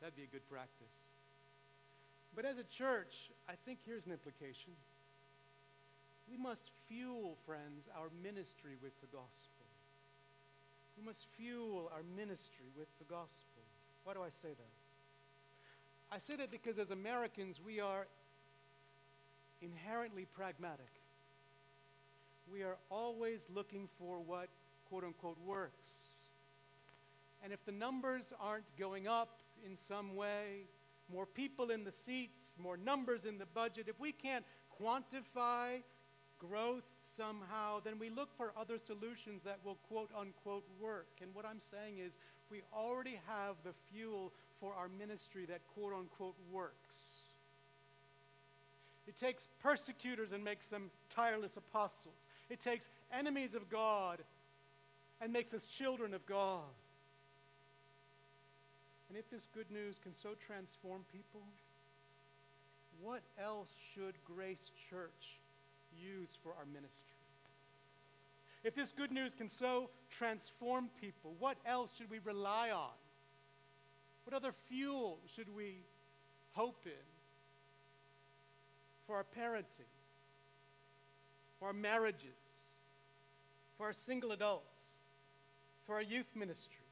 That'd 0.00 0.16
be 0.16 0.22
a 0.22 0.32
good 0.32 0.48
practice. 0.48 0.94
But 2.34 2.44
as 2.44 2.58
a 2.58 2.64
church, 2.64 3.30
I 3.48 3.54
think 3.66 3.80
here's 3.84 4.06
an 4.06 4.12
implication. 4.12 4.72
We 6.30 6.36
must 6.36 6.70
fuel, 6.86 7.36
friends, 7.46 7.88
our 7.96 8.08
ministry 8.22 8.76
with 8.80 8.94
the 9.00 9.08
gospel. 9.08 9.66
We 10.96 11.04
must 11.04 11.26
fuel 11.36 11.90
our 11.92 12.02
ministry 12.16 12.70
with 12.76 12.88
the 12.98 13.04
gospel. 13.04 13.64
Why 14.04 14.14
do 14.14 14.20
I 14.20 14.30
say 14.30 14.50
that? 14.50 14.77
I 16.10 16.18
say 16.18 16.36
that 16.36 16.50
because 16.50 16.78
as 16.78 16.90
Americans, 16.90 17.60
we 17.64 17.80
are 17.80 18.06
inherently 19.60 20.26
pragmatic. 20.34 20.90
We 22.50 22.62
are 22.62 22.76
always 22.90 23.46
looking 23.54 23.88
for 23.98 24.18
what, 24.20 24.48
quote 24.88 25.04
unquote, 25.04 25.36
works. 25.44 25.88
And 27.44 27.52
if 27.52 27.64
the 27.66 27.72
numbers 27.72 28.24
aren't 28.40 28.64
going 28.78 29.06
up 29.06 29.40
in 29.66 29.76
some 29.86 30.16
way, 30.16 30.64
more 31.12 31.26
people 31.26 31.70
in 31.70 31.84
the 31.84 31.92
seats, 31.92 32.52
more 32.58 32.76
numbers 32.76 33.26
in 33.26 33.38
the 33.38 33.46
budget, 33.46 33.86
if 33.88 34.00
we 34.00 34.12
can't 34.12 34.44
quantify 34.80 35.82
growth 36.38 36.84
somehow, 37.16 37.80
then 37.84 37.98
we 37.98 38.08
look 38.08 38.34
for 38.36 38.52
other 38.58 38.78
solutions 38.78 39.42
that 39.44 39.58
will 39.64 39.78
quote 39.88 40.10
unquote 40.18 40.64
work. 40.80 41.08
And 41.20 41.34
what 41.34 41.44
I'm 41.44 41.60
saying 41.60 41.98
is, 41.98 42.12
we 42.50 42.62
already 42.72 43.20
have 43.26 43.56
the 43.62 43.74
fuel 43.92 44.32
for 44.60 44.74
our 44.74 44.88
ministry 44.98 45.46
that 45.46 45.60
quote 45.74 45.92
unquote 45.92 46.36
works. 46.50 46.96
It 49.06 49.18
takes 49.18 49.48
persecutors 49.62 50.32
and 50.32 50.44
makes 50.44 50.66
them 50.66 50.90
tireless 51.14 51.56
apostles. 51.56 52.14
It 52.50 52.62
takes 52.62 52.88
enemies 53.12 53.54
of 53.54 53.70
God 53.70 54.18
and 55.20 55.32
makes 55.32 55.54
us 55.54 55.66
children 55.66 56.12
of 56.14 56.24
God. 56.26 56.62
And 59.08 59.16
if 59.16 59.30
this 59.30 59.46
good 59.54 59.70
news 59.70 59.96
can 60.02 60.12
so 60.12 60.30
transform 60.46 61.04
people, 61.10 61.40
what 63.00 63.22
else 63.42 63.70
should 63.94 64.14
Grace 64.24 64.70
Church 64.90 65.38
use 65.96 66.36
for 66.42 66.50
our 66.58 66.66
ministry? 66.66 67.04
If 68.64 68.74
this 68.74 68.92
good 68.92 69.12
news 69.12 69.34
can 69.34 69.48
so 69.48 69.88
transform 70.10 70.90
people, 71.00 71.34
what 71.38 71.56
else 71.64 71.90
should 71.96 72.10
we 72.10 72.18
rely 72.18 72.70
on? 72.70 72.90
What 74.28 74.36
other 74.36 74.52
fuel 74.68 75.20
should 75.34 75.48
we 75.56 75.78
hope 76.52 76.82
in 76.84 77.08
for 79.06 79.16
our 79.16 79.24
parenting, 79.24 79.88
for 81.58 81.68
our 81.68 81.72
marriages, 81.72 82.36
for 83.78 83.86
our 83.86 83.94
single 84.04 84.32
adults, 84.32 84.76
for 85.86 85.94
our 85.94 86.02
youth 86.02 86.26
ministry? 86.34 86.84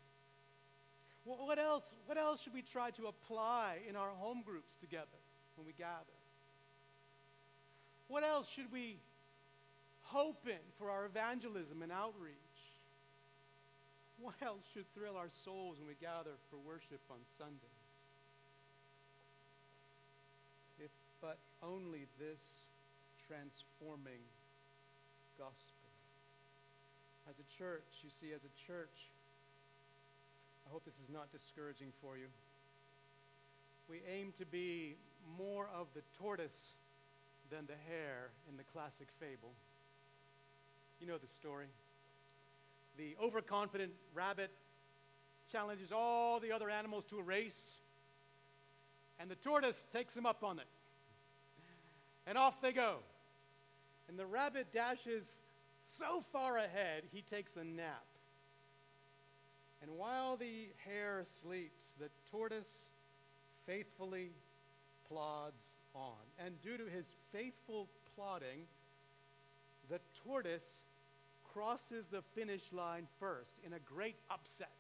What 1.27 1.59
else, 1.59 1.83
what 2.07 2.17
else 2.17 2.41
should 2.43 2.55
we 2.55 2.63
try 2.63 2.91
to 2.93 3.09
apply 3.09 3.81
in 3.87 3.97
our 3.97 4.13
home 4.17 4.43
groups 4.43 4.73
together 4.81 5.21
when 5.57 5.67
we 5.67 5.75
gather? 5.75 6.17
What 8.09 8.25
else 8.25 8.47
should 8.57 8.73
we 8.73 8.97
hope 10.05 10.41
in 10.47 10.65
for 10.79 10.89
our 10.89 11.05
evangelism 11.05 11.83
and 11.83 11.93
outreach? 11.93 12.46
What 14.19 14.35
else 14.43 14.65
should 14.73 14.89
thrill 14.95 15.17
our 15.17 15.29
souls 15.45 15.79
when 15.79 15.89
we 15.89 15.95
gather 16.01 16.33
for 16.51 16.57
worship 16.57 17.01
on 17.11 17.19
Sundays? 17.37 17.83
If 20.79 20.91
but 21.21 21.39
only 21.63 22.07
this 22.19 22.41
transforming 23.27 24.25
gospel. 25.39 25.91
As 27.29 27.37
a 27.39 27.59
church, 27.59 27.85
you 28.03 28.11
see, 28.11 28.33
as 28.33 28.43
a 28.45 28.55
church, 28.67 29.11
I 30.67 30.71
hope 30.71 30.85
this 30.85 30.99
is 31.03 31.11
not 31.13 31.31
discouraging 31.33 31.93
for 32.01 32.17
you. 32.17 32.27
We 33.89 34.01
aim 34.11 34.33
to 34.39 34.47
be 34.47 34.97
more 35.39 35.69
of 35.75 35.87
the 35.95 36.03
tortoise 36.19 36.75
than 37.51 37.67
the 37.67 37.79
hare 37.89 38.31
in 38.51 38.57
the 38.57 38.65
classic 38.73 39.09
fable. 39.21 39.53
You 41.01 41.07
know 41.07 41.19
the 41.19 41.29
story. 41.29 41.67
The 42.97 43.17
overconfident 43.23 43.93
rabbit 44.15 44.51
challenges 45.53 45.93
all 45.93 46.41
the 46.41 46.53
other 46.53 46.71
animals 46.71 47.05
to 47.07 47.19
a 47.19 47.23
race, 47.23 47.81
and 49.19 49.31
the 49.31 49.35
tortoise 49.35 49.87
takes 49.93 50.17
him 50.17 50.27
up 50.27 50.43
on 50.43 50.59
it. 50.59 50.67
And 52.27 52.37
off 52.37 52.61
they 52.61 52.73
go. 52.73 52.97
And 54.09 54.19
the 54.19 54.27
rabbit 54.27 54.73
dashes 54.73 55.25
so 55.99 56.25
far 56.33 56.59
ahead, 56.59 57.05
he 57.13 57.23
takes 57.23 57.57
a 57.57 57.65
nap. 57.65 58.05
And 59.83 59.91
while 59.93 60.37
the 60.37 60.69
hare 60.85 61.23
sleeps, 61.43 61.93
the 61.99 62.09
tortoise 62.31 62.91
faithfully 63.67 64.31
plods 65.09 65.61
on. 65.95 66.17
And 66.39 66.61
due 66.61 66.77
to 66.77 66.85
his 66.85 67.05
faithful 67.33 67.89
plodding, 68.15 68.67
the 69.89 70.01
tortoise 70.25 70.81
crosses 71.57 72.05
the 72.13 72.21
finish 72.35 72.69
line 72.71 73.09
first 73.19 73.57
in 73.65 73.73
a 73.73 73.81
great 73.81 74.17
upset. 74.31 74.77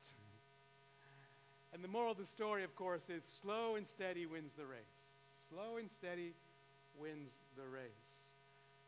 And 1.73 1.83
the 1.83 1.89
moral 1.89 2.12
of 2.12 2.19
the 2.19 2.27
story, 2.27 2.65
of 2.65 2.77
course, 2.77 3.09
is 3.09 3.25
slow 3.41 3.77
and 3.77 3.89
steady 3.89 4.27
wins 4.27 4.53
the 4.59 4.67
race. 4.67 5.01
Slow 5.49 5.79
and 5.79 5.91
steady 5.91 6.35
wins 7.01 7.33
the 7.57 7.65
race. 7.65 8.21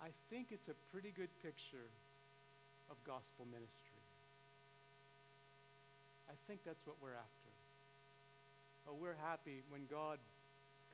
I 0.03 0.09
think 0.29 0.49
it's 0.53 0.69
a 0.69 0.77
pretty 0.93 1.13
good 1.17 1.33
picture 1.43 1.89
of 2.91 2.97
gospel 3.05 3.47
ministry. 3.49 4.05
I 6.29 6.37
think 6.47 6.61
that's 6.67 6.85
what 6.85 6.97
we're 7.01 7.17
after. 7.17 7.53
Oh, 8.87 8.97
we're 9.01 9.17
happy 9.25 9.65
when 9.71 9.89
God 9.91 10.19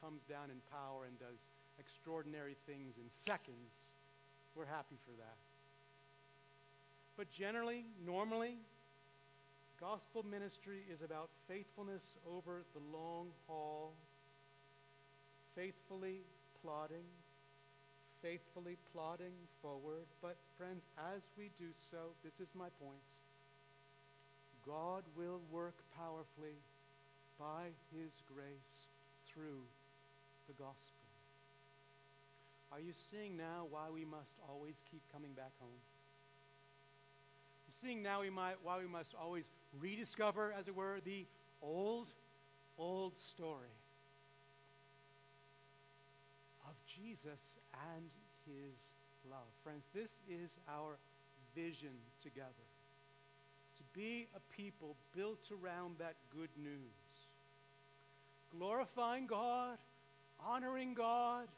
comes 0.01 0.23
down 0.31 0.51
in 0.51 0.63
power 0.71 1.07
and 1.07 1.19
does 1.19 1.43
extraordinary 1.79 2.55
things 2.67 2.95
in 3.03 3.11
seconds. 3.11 3.75
We're 4.55 4.71
happy 4.71 4.99
for 5.03 5.15
that. 5.19 5.54
But 7.17 7.31
generally, 7.31 7.85
normally, 8.05 8.57
gospel 9.81 10.25
ministry 10.25 10.81
is 10.93 11.03
about 11.03 11.31
faithfulness 11.49 12.03
over 12.29 12.65
the 12.75 12.97
long 12.97 13.29
haul, 13.47 13.93
faithfully 15.55 16.23
plodding, 16.61 17.07
faithfully 18.21 18.77
plodding 18.93 19.35
forward. 19.63 20.07
But, 20.21 20.37
friends, 20.59 20.83
as 21.15 21.23
we 21.39 21.51
do 21.59 21.71
so, 21.91 22.15
this 22.25 22.41
is 22.41 22.53
my 22.55 22.69
point 22.81 22.99
God 24.67 25.05
will 25.17 25.41
work 25.53 25.77
powerfully 25.97 26.59
by 27.39 27.67
His 27.93 28.13
grace 28.27 28.89
through 29.33 29.63
the 30.49 30.55
gospel. 30.55 31.05
Are 32.73 32.81
you 32.81 32.93
seeing 33.11 33.37
now 33.37 33.67
why 33.71 33.91
we 33.93 34.05
must 34.05 34.33
always 34.49 34.83
keep 34.91 35.03
coming 35.13 35.33
back 35.33 35.53
home? 35.61 35.79
Seeing 37.81 38.03
now 38.03 38.21
we 38.21 38.31
might, 38.31 38.57
why 38.63 38.79
we 38.79 38.87
must 38.87 39.15
always 39.21 39.45
rediscover, 39.81 40.55
as 40.59 40.69
it 40.69 40.75
were, 40.75 40.99
the 41.05 41.27
old, 41.63 42.09
old 42.79 43.19
story 43.19 43.75
of 46.67 46.75
Jesus 46.87 47.59
and 47.97 48.11
his 48.47 48.77
love. 49.31 49.49
Friends, 49.63 49.85
this 49.95 50.11
is 50.29 50.51
our 50.69 50.97
vision 51.55 51.95
together. 52.23 52.49
to 53.77 53.83
be 53.99 54.27
a 54.37 54.41
people 54.57 54.97
built 55.17 55.51
around 55.51 55.97
that 55.99 56.15
good 56.31 56.51
news, 56.57 57.29
glorifying 58.57 59.27
God, 59.27 59.79
honoring 60.39 60.95
God, 60.95 61.49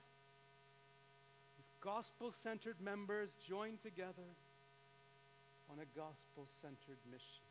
with 1.56 1.66
gospel 1.80 2.32
centered 2.42 2.76
members 2.80 3.30
joined 3.46 3.82
together 3.82 4.34
on 5.70 5.78
a 5.82 5.88
gospel 5.96 6.46
centered 6.60 7.00
mission. 7.10 7.44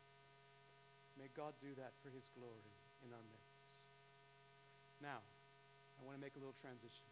May 1.16 1.28
God 1.32 1.56
do 1.60 1.72
that 1.80 1.96
for 2.02 2.12
his 2.12 2.28
glory 2.36 2.76
in 3.04 3.12
our 3.12 3.24
midst. 3.32 3.56
Now, 5.00 5.20
I 5.96 6.04
want 6.04 6.16
to 6.16 6.22
make 6.22 6.36
a 6.36 6.40
little 6.40 6.56
transition. 6.60 7.08